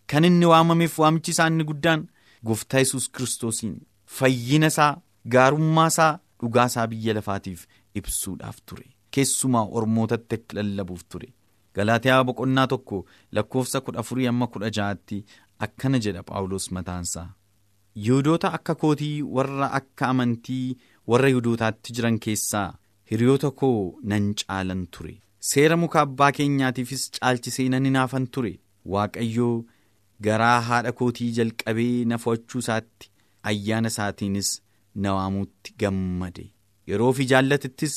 kan 0.06 0.24
inni 0.24 0.46
waamameef 0.52 0.98
waamichi 0.98 1.30
isaa 1.36 1.46
inni 1.52 1.64
guddaan 1.70 2.08
gooftaa 2.46 2.78
yesus 2.84 3.10
kiristoosiin 3.10 3.76
fayyina 4.18 4.66
isaa 4.74 4.94
gaarummaa 5.36 5.86
isaa 5.92 6.18
dhugaa 6.42 6.66
isaa 6.72 6.86
biyya 6.86 7.14
lafaatiif 7.14 7.66
ibsuudhaaf 7.94 8.56
ture. 8.66 8.86
Keessumaa 9.10 9.66
ormootatti 9.78 10.38
lallabuuf 10.58 11.02
ture. 11.08 11.28
Galaatiyaa 11.74 12.24
boqonnaa 12.28 12.66
tokko 12.70 12.96
lakkoofsa 13.36 13.80
kudha 13.80 14.00
afurii 14.00 14.26
amma 14.30 14.46
kudha 14.54 14.70
ja'aatti 14.78 15.24
akkana 15.66 15.98
jedha 16.06 16.22
phaawulos 16.28 16.66
mataansaa. 16.76 17.28
Yihudoota 18.04 18.52
akka 18.58 18.74
kootii 18.82 19.22
warra 19.36 19.68
akka 19.78 20.08
amantii 20.12 20.76
warra 21.12 21.28
yihudootaatti 21.32 21.92
jiran 21.98 22.18
keessaa 22.26 22.68
hiriyoota 23.10 23.50
koo 23.62 23.78
nan 24.12 24.32
caalan 24.42 24.86
ture. 24.96 25.14
Seera 25.50 25.76
muka 25.82 26.00
abbaa 26.06 26.32
keenyaatiifis 26.38 27.04
caalchisee 27.18 27.68
nan 27.74 27.84
hinaafan 27.90 28.26
ture. 28.36 28.52
Waaqayyoo 28.92 29.64
garaa 30.26 30.60
haadha 30.68 30.92
kootii 31.00 31.30
jalqabee 31.38 32.04
na 32.12 32.18
fo'achuu 32.24 32.58
isaatti 32.64 33.10
ayyaana 33.50 33.88
isaatiinis 33.94 34.50
na 34.94 35.14
waamuutti 35.18 35.74
gammade. 35.82 36.44
Yeroo 36.88 37.12
fi 37.18 37.24
jaallatittis 37.32 37.96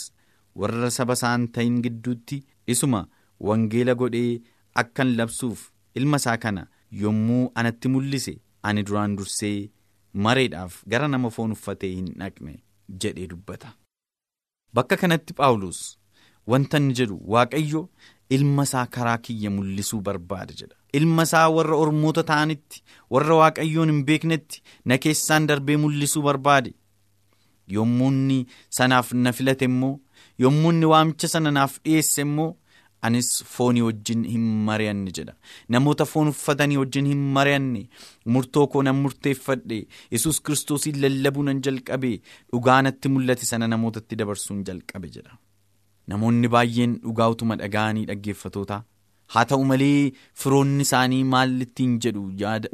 warra 0.64 0.90
saba 0.98 1.14
isaan 1.20 1.48
ta'in 1.58 1.82
gidduutti 1.86 2.44
isuma 2.74 3.02
wangeela 3.50 3.96
godhee 4.02 4.42
akkan 4.82 5.16
labsuuf 5.20 5.64
ilma 6.02 6.18
isaa 6.24 6.38
kana 6.44 6.68
yommuu 7.02 7.52
anatti 7.56 7.88
mul'ise 7.94 8.34
ani 8.64 8.84
duraan 8.88 9.16
dursee 9.18 9.70
mareedhaaf 10.26 10.76
gara 10.94 11.08
nama 11.08 11.30
foon 11.38 11.52
uffatee 11.56 11.92
hin 11.96 12.08
dhaqne 12.20 12.54
jedhee 13.04 13.28
dubbata. 13.32 13.74
Bakka 14.74 14.98
kanatti 15.02 15.34
Phaawulos 15.38 15.80
wanta 16.48 16.78
inni 16.78 16.94
jedhu 17.00 17.18
Waaqayyo 17.34 17.82
ilma 18.38 18.64
isaa 18.70 18.86
karaa 18.96 19.18
kiyya 19.28 19.50
mul'isuu 19.58 20.02
barbaada 20.02 20.54
jedha. 20.62 20.76
Ilma 20.94 21.24
isaa 21.28 21.50
warra 21.58 21.76
ormoota 21.84 22.24
ta'anitti 22.32 22.84
warra 23.10 23.36
Waaqayyoon 23.42 23.90
hin 23.94 24.04
beeknetti 24.10 24.62
na 24.86 24.98
keessaan 24.98 25.48
darbee 25.48 25.78
mul'isuu 25.84 26.22
barbaade. 26.28 26.74
Yommuu 27.68 28.08
inni 28.12 28.46
sanaaf 28.70 29.12
na 29.14 29.32
filate 29.34 29.66
immoo 29.66 30.00
yommuu 30.40 30.72
inni 30.72 30.86
waamicha 30.92 31.28
sana 31.28 31.52
naaf 31.52 31.80
dhiyeesse 31.86 32.22
immoo 32.22 32.52
anis 33.08 33.30
foonii 33.54 33.84
wajjin 33.88 34.24
hin 34.34 34.46
mari'anne 34.70 35.12
jedha. 35.20 35.34
Namoota 35.76 36.06
foon 36.12 36.32
uffatanii 36.34 36.78
wajjin 36.82 37.08
hin 37.12 37.24
mari'anne 37.38 37.84
murtoo 38.36 38.66
koo 38.76 38.84
nan 38.90 38.96
murteeffadhe. 39.04 39.80
Yesus 40.16 40.42
kiristoosiin 40.50 41.02
lallabuu 41.06 41.44
nan 41.50 41.62
jalqabe. 41.70 42.12
Dhugaa 42.52 42.82
natti 42.90 43.10
mul'ate 43.16 43.46
sana 43.52 43.68
namootatti 43.76 44.16
dabarsuun 44.24 44.64
jalqabe 44.72 45.08
jedha. 45.18 45.38
Namoonni 46.12 46.48
baay'een 46.58 47.00
dhugaa 47.08 47.30
utuma 47.38 47.56
dhaga'anii 47.62 48.06
dhaggeeffatoota 48.12 48.84
haa 49.34 49.44
ta'u 49.52 49.64
malee 49.70 50.12
firoonni 50.42 50.84
isaanii 50.88 51.24
maal 51.30 51.54
ittiin 51.66 51.94
jedhu 52.06 52.24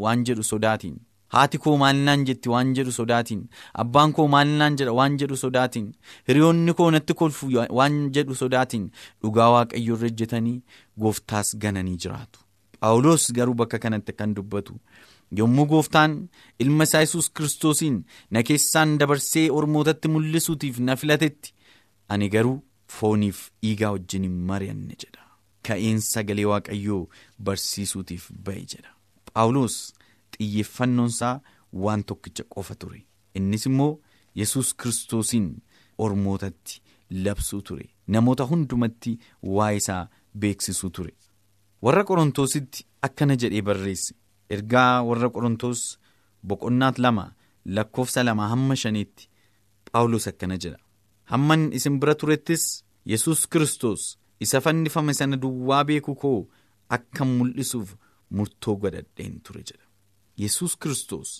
waan 0.05 0.23
jedhu 0.29 0.43
sodaatiin 0.47 0.97
haati 1.35 1.57
koo 1.65 1.75
maalnaan 1.83 2.25
jetti 2.29 2.49
waan 2.53 2.73
jedhu 2.77 2.91
sodaatiin. 2.99 3.43
Abbaan 3.83 4.13
koo 4.17 4.27
maalnaan 4.35 4.77
jedha 4.81 4.93
waan 4.99 5.17
jedhu 5.21 5.37
sodaatiin. 5.43 5.87
Hiriyoonni 6.27 6.73
koo 6.79 6.89
natti 6.95 7.13
kolfu 7.21 7.49
waan 7.79 7.99
jedhu 8.17 8.35
sodaatiin. 8.43 8.87
Dhugaa 9.23 9.49
waaqayyo 9.55 9.95
irra 9.99 10.07
ejjetanii 10.13 10.57
gooftaas 11.05 11.55
gananii 11.65 11.97
jiraatu. 12.05 12.39
Phaawulos 12.79 13.31
garuu 13.37 13.53
bakka 13.63 13.79
kanatti 13.79 14.13
kan 14.19 14.33
dubbatu. 14.35 14.79
Yommuu 15.39 15.65
gooftaan 15.71 16.15
ilma 16.59 16.83
isaa 16.89 16.99
yesus 17.05 17.29
kiristoosiin 17.39 17.99
na 18.31 18.43
keessaan 18.47 18.97
dabarsee 18.99 19.47
ormootatti 19.59 20.07
mul'isuutiif 20.13 20.79
na 20.87 20.95
filatetti 21.01 21.53
ani 22.15 22.27
garuu 22.33 22.57
fooniif 22.97 23.39
dhiigaa 23.63 23.91
wajjin 23.95 24.23
hin 24.27 24.33
mari'anne 24.49 24.95
jedha. 25.03 25.23
Ka'een 25.67 26.01
sagalee 26.07 26.45
waaqayyoo 26.51 27.01
barsiisuutiif 27.49 28.25
ba'e 28.49 28.65
jedha. 28.73 28.91
Phaawulos 29.33 29.77
xiyyeeffannoonsaa 30.41 31.35
waan 31.83 32.03
tokkicha 32.03 32.43
qofa 32.53 32.75
ture. 32.75 32.99
Innis 33.35 33.65
immoo 33.69 33.99
yesus 34.35 34.73
kiristoosiin 34.79 35.47
ormootatti 35.97 36.81
labsuu 37.23 37.61
ture. 37.61 37.85
Namoota 38.07 38.45
hundumatti 38.51 39.17
waa'ee 39.55 39.77
isaa 39.81 40.07
beeksisuu 40.39 40.89
ture. 40.89 41.13
Warra 41.83 42.03
qorontoositti 42.09 42.85
akkana 43.07 43.35
jedhee 43.41 43.61
barreesse. 43.67 44.15
Ergaa 44.49 45.03
warra 45.09 45.29
qorontoos 45.35 45.81
boqonnaat 46.47 46.97
lama 46.99 47.25
lakkoofsa 47.65 48.23
lama 48.25 48.47
hamma 48.51 48.75
shaniitti 48.75 49.29
phaawulos 49.91 50.27
akkana 50.31 50.57
jedha. 50.63 50.77
Hamman 51.31 51.69
isin 51.77 51.99
bira 51.99 52.15
turettis 52.15 52.83
yesus 53.05 53.47
kiristoos 53.51 54.17
isa 54.39 54.61
fannifame 54.61 55.13
sana 55.13 55.37
duwwaa 55.43 55.83
beeku 55.89 56.15
koo 56.15 56.39
akka 56.95 57.25
mul'isuuf 57.25 57.89
murtoo 58.35 58.75
godhadheen 58.81 59.39
ture 59.45 59.63
jedha. 59.69 59.85
Yesus 60.43 60.77
kiristoos 60.81 61.31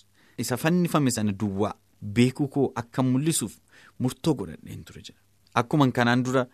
isa 0.44 0.56
fannifame 0.62 1.10
sana 1.16 1.32
duwwaa 1.40 1.74
beekuu 2.16 2.48
koo 2.54 2.66
akka 2.82 3.02
mul'isuuf 3.10 3.54
murtoo 4.00 4.34
godhadheen 4.38 4.84
ture 4.88 5.02
jedha 5.06 5.20
akkuma 5.60 5.90
kanaan 5.98 6.22
dura 6.26 6.46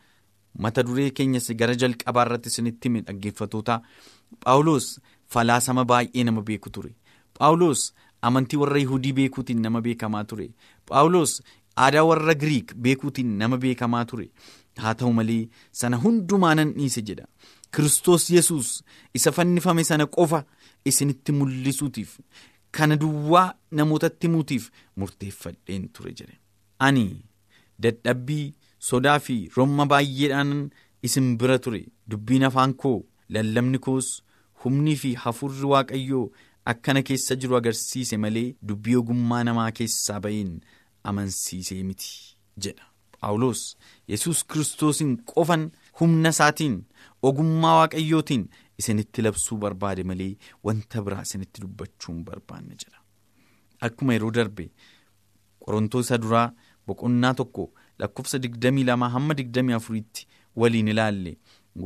mata 0.65 0.83
duree 0.89 1.11
keenyas 1.17 1.51
gara 1.61 1.75
jalqabaa 1.83 2.25
irratti 2.27 2.49
isinitti 2.53 2.89
hime 2.89 3.01
dhaggeeffatoota 3.07 3.81
phaawulos 4.45 4.87
falaasama 5.35 5.85
baay'ee 5.91 6.25
nama 6.25 6.43
beeku 6.49 6.71
ture. 6.71 6.91
Phaawulos 7.39 7.81
amantii 8.23 8.57
warra 8.63 8.79
yihudii 8.83 9.13
beekuutiin 9.19 9.61
nama 9.63 9.81
beekamaa 9.87 10.25
ture. 10.31 10.47
Phaawulos 10.89 11.33
aadaa 11.77 12.05
warra 12.11 12.35
giriik 12.35 12.75
beekuutiin 12.87 13.37
nama 13.43 13.57
beekamaa 13.65 14.05
ture. 14.05 14.31
Haa 14.83 14.95
ta'u 14.95 15.13
malee 15.13 15.49
sana 15.73 15.97
hundumaa 16.05 16.55
nan 16.55 16.73
dhiise 16.79 17.03
jedha. 17.11 17.27
Kiristoos 17.77 18.31
yesus 18.31 18.83
isa 19.15 19.33
fannifame 19.33 19.85
sana 19.85 20.07
qofa 20.07 20.45
isinitti 20.85 21.33
mul'isuutiif 21.39 22.19
kana 22.79 22.97
duwwaa 23.03 23.55
namootatti 23.79 24.27
himuutiif 24.27 24.71
murteeffadheen 24.97 25.89
ture 25.95 26.13
jedhe 26.19 26.37
ani 26.87 27.07
dadhabbii 27.85 28.55
sodaa 28.91 29.19
fi 29.27 29.37
romma 29.57 29.87
baay'eedhaan 29.93 30.53
isin 31.03 31.37
bira 31.39 31.59
ture. 31.59 31.83
Dubbiin 32.11 32.45
afaan 32.49 32.73
koo 32.83 32.99
lallabni 33.35 33.79
koos 33.87 34.09
humnii 34.65 34.97
fi 35.03 35.15
hafuurri 35.25 35.67
waaqayyoo 35.73 36.27
akkana 36.73 37.03
keessa 37.09 37.37
jiru 37.41 37.57
agarsiise 37.59 38.17
malee 38.25 38.55
dubbii 38.69 38.97
ogummaa 39.01 39.43
namaa 39.49 39.71
keessaa 39.79 40.21
ba'een 40.25 40.53
amansiisee 41.09 41.83
miti 41.89 42.11
jedha. 42.65 42.85
Phaawulos 43.21 43.63
yesus 44.13 44.45
kiristoosiin 44.51 45.17
qofan 45.31 45.71
humna 46.01 46.29
isaatiin 46.35 46.77
ogummaa 47.29 47.77
waaqayyootiin 47.81 48.45
isinitti 48.83 49.23
labsuu 49.23 49.59
barbaade 49.65 50.03
malee 50.11 50.37
wanta 50.65 51.03
biraa 51.03 51.23
isinitti 51.29 51.61
dubbachuu 51.65 52.13
hin 52.15 52.25
barbaanne 52.31 52.75
jedha. 52.83 52.99
Akkuma 53.87 54.13
yeroo 54.17 54.31
darbe 54.39 54.71
qorontoo 55.65 56.01
isa 56.07 56.19
duraa 56.25 56.49
boqonnaa 56.87 57.35
tokko 57.41 57.69
lakkoofsa 57.99 58.39
digdamii 58.45 58.85
lamaa 58.91 59.09
hamma 59.17 59.35
digdamii 59.41 59.73
afuriitti 59.79 60.27
waliin 60.57 60.89
ilaalle 60.95 61.37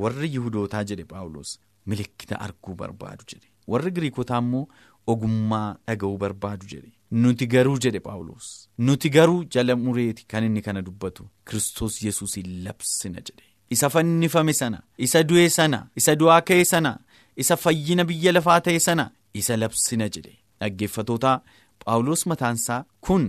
warri 0.03 0.29
Yihudootaa 0.35 0.85
jedhe 0.91 1.05
Paawulos 1.13 1.59
milikkita 1.87 2.41
arguu 2.41 2.75
barbaadu 2.75 3.25
jedhe. 3.33 3.49
Warri 3.69 3.91
Giriikotaa 3.97 4.39
immoo 4.45 4.67
ogummaa 5.07 5.77
dhaga'uu 5.87 6.19
barbaadu 6.19 6.67
jedhe. 6.73 6.93
Nuti 7.23 7.47
garuu 7.55 7.79
jedhe 7.85 8.01
Paawulos 8.01 8.51
nuti 8.79 9.11
garuu 9.17 9.45
jala 9.57 9.77
mureeti 9.77 10.27
kan 10.35 10.45
inni 10.45 10.63
kana 10.63 10.83
dubbatu 10.83 11.29
Kiristoos 11.51 12.03
Yesuusin 12.05 12.53
labsina 12.65 13.21
jedhe. 13.31 13.45
Isa 13.75 13.89
fannifame 13.95 14.53
sana, 14.53 14.83
isa 14.99 15.23
du'e 15.29 15.49
sana, 15.57 15.79
isa 15.97 16.15
du'aa 16.21 16.41
ka'e 16.49 16.65
sana, 16.73 16.93
isa 17.37 17.57
fayyina 17.57 18.05
biyya 18.09 18.33
lafaa 18.37 18.61
ta'e 18.67 18.81
sana, 18.87 19.11
isa 19.35 19.57
labsina 19.57 20.09
jedhe. 20.15 20.35
Dhaggeeffatootaa 20.61 21.37
Phaawulos 21.85 22.27
mataansaa 22.31 22.85
kun 23.01 23.25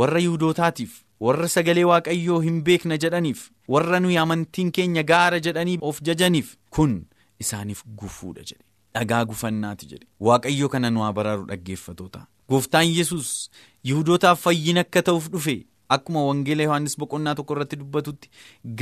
warra 0.00 0.20
Yihuudootaatiif, 0.24 0.92
warra 1.20 1.48
sagalee 1.54 1.84
Waaqayyoo 1.90 2.38
hin 2.46 2.60
beekna 2.68 2.96
jedhaniif, 3.04 3.40
warra 3.68 4.00
nuyi 4.00 4.16
amantiin 4.22 4.70
keenya 4.78 5.02
gaara 5.10 5.40
jedhanii 5.46 5.78
of 5.90 6.00
jajaniif 6.10 6.54
kun 6.70 6.94
isaaniif 7.40 7.82
gufuudha 8.02 8.42
jedhe. 8.52 8.64
Dhagaa 8.94 9.24
gufannaati 9.24 9.86
jedhe. 9.90 10.06
Waaqayyo 10.20 10.68
kana 10.68 10.90
nu 10.90 11.12
baraaru 11.18 11.46
dhaggeeffatoota. 11.50 12.26
Gooftaan 12.48 12.88
Yesuus 12.98 13.50
Yihudootaaf 13.84 14.40
fayyina 14.46 14.80
akka 14.86 15.02
ta'uuf 15.02 15.28
dhufe. 15.34 15.56
Akkuma 15.88 16.24
Wangeela 16.26 16.62
Yohaannis 16.68 16.96
boqonnaa 17.04 17.34
tokko 17.40 17.54
irratti 17.56 17.76
dubbatutti 17.82 18.30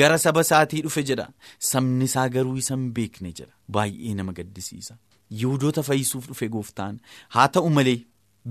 gara 0.00 0.18
saba 0.18 0.40
isaatii 0.46 0.82
dhufe 0.86 1.02
jedha. 1.12 1.28
Sabni 1.58 2.04
isaa 2.10 2.28
garuu 2.28 2.56
isa 2.62 2.74
hin 2.76 2.90
beekne 3.00 3.32
jedha. 3.40 3.52
Baay'ee 3.72 4.14
nama 4.14 4.32
gaddisiisa. 4.32 4.96
Yihudoota 5.40 5.82
fayyisuuf 5.90 6.26
dhufe 6.28 6.48
gooftaan 6.54 7.00
haa 7.36 7.48
ta'u 7.56 7.68
malee 7.80 7.98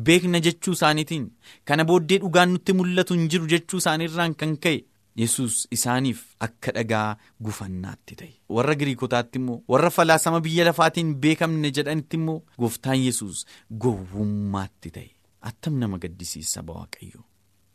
beekna 0.10 0.40
jechuu 0.46 0.74
isaaniitiin 0.78 1.26
kana 1.72 1.84
booddee 1.90 2.18
dhugaan 2.26 2.54
nutti 2.56 2.74
mul'atu 2.82 3.14
hin 3.18 3.28
jiru 3.34 3.48
jechuu 3.54 3.78
isaaniirraan 3.84 4.36
kan 4.44 4.56
ka'e 4.66 4.78
Yesuus 5.20 5.56
isaaniif 5.76 6.20
akka 6.46 6.72
dhagaa 6.76 7.18
gufannaatti 7.48 8.16
ta'e. 8.20 8.30
Warra 8.58 8.76
Giriikotaatti 8.82 9.40
immoo 9.42 9.58
warra 9.74 9.90
falaasama 9.96 10.40
biyya 10.46 10.66
lafaatiin 10.70 11.16
beekamne 11.26 11.72
jedhanitti 11.80 12.16
immoo 12.22 12.38
gooftaan 12.60 13.02
Yesuus 13.06 13.46
gowwummaatti 13.86 14.92
ta'e. 15.00 15.10
Attam 15.52 15.80
nama 15.82 15.98
gaddisiisa 16.06 16.52
saba 16.60 16.74
Waaqayyoo. 16.80 17.26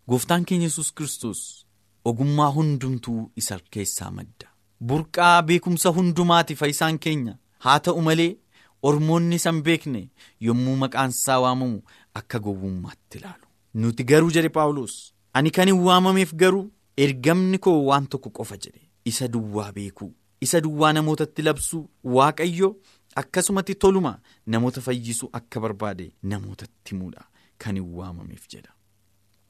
Gooftaan 0.09 0.45
keenya 0.45 0.67
yesus 0.67 0.93
Kiristoos 0.95 1.67
ogummaa 2.05 2.51
hundumtuu 2.57 3.31
isa 3.37 3.59
keessaa 3.71 4.11
madda. 4.11 4.49
Burqaa 4.81 5.43
beekumsa 5.43 5.89
hundumaati 5.97 6.57
fayyisaan 6.57 6.99
keenya 6.99 7.39
haa 7.67 7.79
ta'u 7.81 8.03
malee 8.09 8.37
ormoonni 8.83 9.37
isa 9.41 9.51
hin 9.53 9.63
beekne 9.69 10.03
yommuu 10.49 10.77
maqaan 10.83 11.11
isaa 11.17 11.39
waamamu 11.45 11.83
akka 12.21 12.39
gowwummaatti 12.47 13.19
ilaalu. 13.19 13.47
Nuti 13.75 14.05
garuu 14.05 14.31
jedhe 14.37 14.49
Paawulos 14.59 14.99
ani 15.33 15.51
kan 15.51 15.69
hin 15.73 15.81
waamameef 15.89 16.35
garuu 16.45 16.67
ergamni 17.07 17.59
koo 17.59 17.79
waan 17.87 18.07
tokko 18.07 18.31
qofa 18.41 18.57
jedhe 18.67 18.83
isa 19.13 19.29
duwwaa 19.29 19.73
beekuu 19.73 20.13
isa 20.41 20.61
duwwaa 20.61 20.93
namootatti 20.93 21.43
labsuu 21.49 21.83
waaqayyo 22.19 22.77
akkasumatti 23.23 23.75
toluma 23.75 24.19
namoota 24.47 24.81
fayyisuu 24.87 25.29
akka 25.41 25.61
barbaade 25.61 26.13
namootatti 26.23 26.91
himuudha 26.95 27.25
kan 27.59 27.77
hin 27.77 27.89
waamameef 27.99 28.49
jedha. 28.55 28.71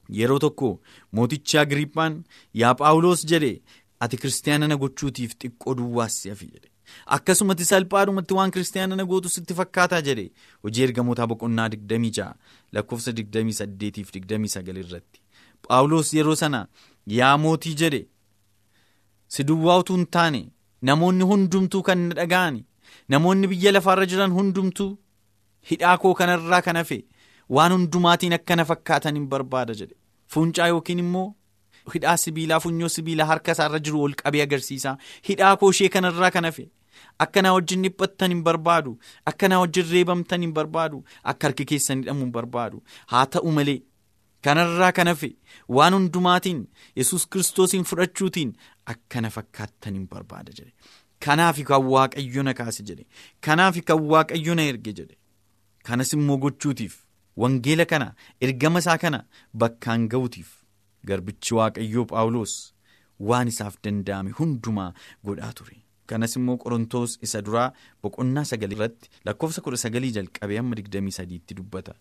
Yeroo 0.09 0.39
tokko 0.39 0.69
mootichi 1.11 1.57
Agriiphaan 1.57 2.23
yaa 2.53 2.73
Phaawulos 2.79 3.25
jedhe 3.31 3.51
ati 3.99 4.17
kiristaana 4.17 4.67
na 4.67 4.75
gochuutiif 4.77 5.35
xiqqoo 5.41 5.75
duwwaas 5.77 6.17
hafi 6.29 6.45
jedhe. 6.53 6.69
Akkasumatti 7.15 7.65
salphaadhumatti 7.65 8.33
waan 8.37 8.51
kiristaana 8.51 8.95
na 8.95 9.05
gootu 9.05 9.29
sitti 9.29 9.53
fakkaataa 9.59 10.01
jedhe. 10.07 10.25
Hojii 10.63 10.83
ergamootaa 10.87 11.27
boqonnaa 11.27 11.67
26 11.67 12.33
lakkoofsa 12.73 13.11
28 13.11 14.03
fi 14.11 14.19
29 14.19 14.79
irratti. 14.83 15.21
Phaawulos 15.67 16.13
yeroo 16.13 16.35
sana 16.35 16.67
yaa 17.19 17.37
mootii 17.37 17.73
jedhe. 17.81 18.01
Si 19.27 19.43
duwwaa 19.43 19.77
utuu 19.79 19.95
hin 19.97 20.05
taane 20.17 20.41
namoonni 20.81 21.23
hundumtuu 21.31 21.81
kan 21.87 21.97
na 22.09 22.15
dhaga'ani 22.19 22.65
namoonni 23.09 23.47
biyya 23.47 23.71
lafaarra 23.71 24.05
jiran 24.11 24.31
hundumtuu 24.37 24.91
hidhaa 25.69 25.97
koo 25.97 26.13
kanarraa 26.19 26.61
kan 26.61 26.77
hafe. 26.77 26.99
Waan 27.49 27.71
hundumaatiin 27.77 28.33
akka 28.37 28.55
na 28.55 28.65
fakkaatan 28.65 29.15
hin 29.19 29.27
barbaada 29.33 29.73
jedhe. 29.81 29.95
Fuuncaa 30.33 30.67
yookiin 30.67 30.99
immoo 30.99 31.27
hidhaa 31.93 32.17
sibiilaa 32.17 32.59
funyoo 32.59 32.89
sibiilaa 32.89 33.25
harka 33.31 33.51
isaarra 33.57 33.79
jiru 33.79 34.01
ol 34.03 34.13
qabee 34.23 34.41
agarsiisa. 34.47 34.97
Hidhaa 35.29 35.57
kooshee 35.57 35.89
kanarraa 35.89 36.31
kan 36.31 36.45
hafe 36.49 36.69
akka 37.25 37.41
na 37.41 37.53
wajjin 37.53 37.83
dhiphattan 37.87 38.31
hin 38.35 38.43
barbaadu. 38.43 38.97
Akka 39.25 39.47
na 39.49 39.59
wajjin 39.59 39.89
reebamtan 39.91 40.41
hin 40.41 40.53
barbaadu. 40.53 41.03
Akka 41.23 41.47
harki 41.47 41.65
keessan 41.73 42.01
hidhamu 42.03 42.25
hin 42.25 42.31
barbaadu. 42.39 42.83
Haa 43.07 43.25
ta'u 43.37 43.51
malee 43.59 43.77
kanarraa 44.47 44.91
kan 44.91 45.07
hafe 45.13 45.31
waan 45.77 45.93
hundumaatiin 45.99 46.67
yesus 46.95 47.27
kiristoosiin 47.27 47.83
fudhachuutiin 47.91 48.55
akka 48.93 49.21
na 49.21 49.29
fakkaattan 49.37 49.93
hin 49.99 50.07
barbaada 50.07 50.51
jedhe. 50.59 50.73
Kanaaf 51.25 51.57
kan 51.69 51.83
waaqayyo 51.93 52.43
na 52.43 52.53
kaase 52.53 52.83
jedhe. 52.89 53.05
Kanaaf 53.41 53.77
kan 53.85 54.01
waaqayyo 54.11 54.55
na 54.55 54.63
erge 54.73 54.93
jedhe. 54.99 55.15
Kanas 55.87 56.13
immoo 56.13 56.37
gochuutiif. 56.37 57.04
Wangeela 57.43 57.85
kana 57.85 58.07
ergama 58.47 58.79
isaa 58.83 58.97
kana 59.05 59.23
bakkaan 59.63 60.07
ga'uutiif 60.13 60.51
garbichi 61.09 61.55
waaqayyoo 61.61 62.05
Phaawulos 62.11 62.53
waan 63.31 63.47
isaaf 63.53 63.75
danda'ame 63.87 64.31
hundumaa 64.39 64.91
godhaa 65.29 65.51
ture. 65.57 65.75
Kanas 66.09 66.35
immoo 66.37 66.55
Qorontoos 66.63 67.13
isa 67.27 67.39
duraa 67.45 67.69
boqonnaa 68.03 68.43
sagalii 68.51 68.75
irratti 68.77 69.09
lakkoofsa 69.29 69.61
kudha 69.65 69.77
sagalii 69.83 70.11
jalqabee 70.17 70.57
hamma 70.59 70.75
digdamii 70.79 71.13
sadiitti 71.17 71.57
dubbata. 71.59 71.95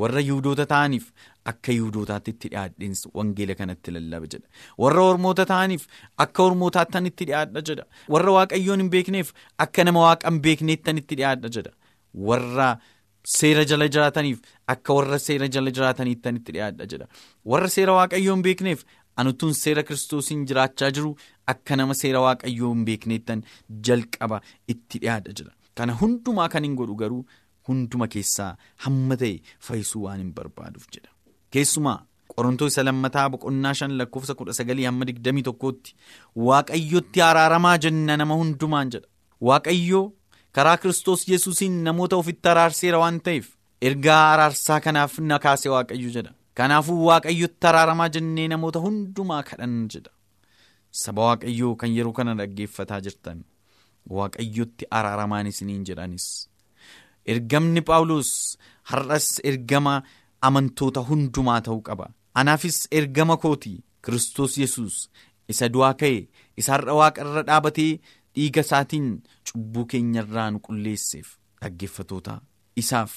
Warra 0.00 0.20
Yihudoota 0.26 0.64
ta'aniif 0.70 1.10
akka 1.52 1.72
Yihudootaatti 1.76 2.30
itti 2.36 2.48
dhiyaadheensa 2.54 3.10
wangeela 3.18 3.54
kanatti 3.58 3.92
lallaba 3.96 4.30
jedha. 4.34 4.48
Warra 4.84 5.02
Ormoota 5.10 5.44
ta'aniif 5.52 5.84
akka 6.26 6.46
Ormootaattan 6.48 7.06
itti 7.12 7.28
dhiyaadha 7.30 7.62
jedha. 7.70 7.84
Warra 8.16 8.32
Waaqayyoon 8.38 8.80
hin 8.84 8.90
beekneef 8.96 9.34
akka 9.66 9.84
nama 9.90 10.06
Waaqa 10.06 10.30
hin 10.32 10.40
beekneettan 10.48 11.02
itti 11.04 11.20
dhiyaadha 11.20 11.52
jedha. 11.58 11.72
Warra 12.30 12.70
Seera 13.24 13.64
jala 13.70 13.86
jiraataniif 13.94 14.38
akka 14.74 14.94
warra 14.98 15.18
seera 15.24 15.48
jala 15.56 15.70
jiraataniittan 15.78 16.36
itti 16.40 16.52
dhiyaadha 16.56 16.86
jedha. 16.92 17.06
Warra 17.44 17.68
seera 17.76 17.92
waaqayyoo 17.98 18.34
hin 18.36 18.42
beekneef 18.46 18.84
anutuun 19.22 19.54
seera 19.62 19.82
kiristoosiin 19.88 20.46
jiraachaa 20.52 20.90
jiru 20.98 21.10
akka 21.54 21.76
nama 21.80 21.94
seera 22.02 22.20
waaqayyoo 22.26 22.72
hin 22.74 22.84
beekneettan 22.88 23.44
jalqaba 23.88 24.40
itti 24.74 24.98
dhiyaadha 25.04 25.32
jedha. 25.40 25.52
Kana 25.74 25.92
hundumaa 26.00 26.48
kan 26.54 26.64
hin 26.68 26.74
godhu 26.80 26.96
garuu 27.02 27.20
hunduma 27.68 28.08
keessaa 28.14 28.48
hamma 28.86 29.16
ta'e 29.20 29.36
fayyisuu 29.68 30.02
waan 30.06 30.18
hin 30.24 30.32
barbaaduuf 30.40 30.88
jedha. 30.96 31.10
Keessumaa 31.50 32.00
Qorontoo 32.32 32.66
isa 32.70 32.82
lammataa 32.84 33.28
boqonnaa 33.32 33.72
shan 33.78 33.92
lakkoofsa 34.00 34.34
kudha 34.36 34.52
sagalii 34.58 34.84
hamma 34.88 35.04
digdamii 35.08 35.42
tokkootti 35.48 35.92
waaqayyotti 36.48 37.20
araaramaa 37.28 37.76
jenna 37.86 38.16
nama 38.20 38.34
hundumaan 38.42 38.90
jedha. 38.94 39.08
Waaqayyoo. 39.48 40.04
Karaa 40.56 40.76
kiristoos 40.82 41.22
yesuusiin 41.32 41.76
namoota 41.86 42.16
ofitti 42.22 42.48
araarseera 42.52 42.98
waan 43.02 43.20
ta'eef 43.26 43.46
ergaa 43.88 44.22
araarsaa 44.32 44.80
kanaaf 44.86 45.18
na 45.18 45.38
kaase 45.44 45.68
waaqayyo 45.74 46.10
jedha. 46.16 46.32
Kanaafuu 46.58 47.00
waaqayyotti 47.08 47.66
araaramaa 47.70 48.08
jennee 48.14 48.48
namoota 48.52 48.78
hundumaa 48.84 49.42
kadhanna 49.48 49.86
jedha. 49.94 50.10
Saba 51.02 51.22
waaqayyoo 51.28 51.74
kan 51.80 51.90
yeroo 51.96 52.12
kana 52.18 52.34
dhaggeeffataa 52.40 53.00
jirtan 53.06 53.38
waaqayyotti 54.16 54.84
araaramaan 54.98 55.46
isiniin 55.52 55.84
jedhanis. 55.88 56.26
Ergamni 57.32 57.80
phaawulos 57.88 58.30
har'as 58.90 59.28
ergama 59.50 59.94
amantoota 60.48 61.00
hundumaa 61.08 61.60
ta'uu 61.68 61.82
qaba. 61.88 62.06
Anaafis 62.34 62.78
ergama 62.98 63.36
kooti 63.36 63.72
kiristoos 64.04 64.58
yesus 64.62 64.94
isa 65.48 65.68
du'aa 65.74 65.94
ka'e 66.00 66.18
isa 66.60 66.72
har'a 66.74 66.94
waaqarra 67.00 67.42
dhaabatee. 67.48 67.92
Dhiiga 68.36 68.60
isaatiin 68.66 69.08
cubbuu 69.50 69.84
keenyarraa 69.92 70.48
nu 70.56 70.58
qulleesseef 70.66 71.28
dhaggeeffatoota 71.62 72.34
isaaf 72.82 73.12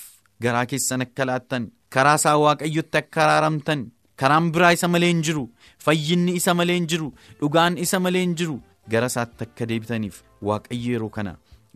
garaa 0.45 0.65
keessan 0.71 1.01
akka 1.07 1.25
laattan 1.31 1.67
karaa 1.97 2.15
isaa 2.21 2.37
waaqayyotti 2.45 2.97
akka 3.01 3.23
araaramtan 3.25 3.85
karaan 4.23 4.51
biraa 4.57 4.71
isa 4.77 4.87
malee 4.93 5.09
hin 5.13 5.21
jiru 5.29 5.43
fayyinni 5.87 6.35
isa 6.41 6.53
malee 6.61 6.75
hin 6.79 6.87
jiru 6.93 7.09
dhugaan 7.41 7.77
isa 7.87 7.99
malee 8.05 8.21
hin 8.25 8.35
jiru 8.41 8.57
gara 8.95 9.07
isaatti 9.13 9.43
akka 9.47 9.65
deebitaniif 9.71 10.21
waaqayyo 10.49 10.91
yeroo 10.95 11.09
kana 11.19 11.35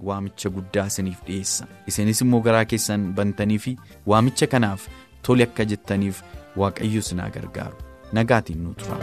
waamicha 0.10 0.50
guddaa 0.58 0.86
isiniif 0.94 1.24
dhiyeessa 1.30 1.68
isinis 1.94 2.22
immoo 2.28 2.42
garaa 2.50 2.66
keessan 2.74 3.08
bantanii 3.20 3.60
fi 3.66 3.76
waamicha 4.14 4.48
kanaaf 4.56 4.88
tole 5.28 5.44
akka 5.50 5.66
jettaniif 5.74 6.24
waaqayyo 6.64 7.00
isinaa 7.06 7.30
gargaaru 7.38 7.78
nagaatiin 8.20 8.64
nu 8.68 8.74
tura. 8.84 8.98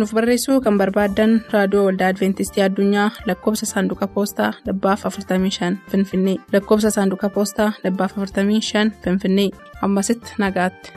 Nuuf 0.00 0.12
barreessuu 0.16 0.56
kan 0.64 0.78
barbaaddan 0.80 1.32
raadiyoo 1.54 1.84
waldaa 1.88 2.08
adventistii 2.12 2.62
addunyaa 2.66 3.08
lakkoofsa 3.30 3.66
saanduqa 3.72 4.06
poostaa 4.16 4.50
dhibbaaf 4.66 5.04
45 5.10 5.70
finfinnee 5.92 6.36
lakkoofsa 6.52 6.90
saanduqa 6.96 7.28
poostaa 7.36 7.70
dhibbaaf 7.84 8.16
45 8.24 8.90
finfinnee 9.04 9.48
ammasitti 9.88 10.34
nagaatti. 10.44 10.92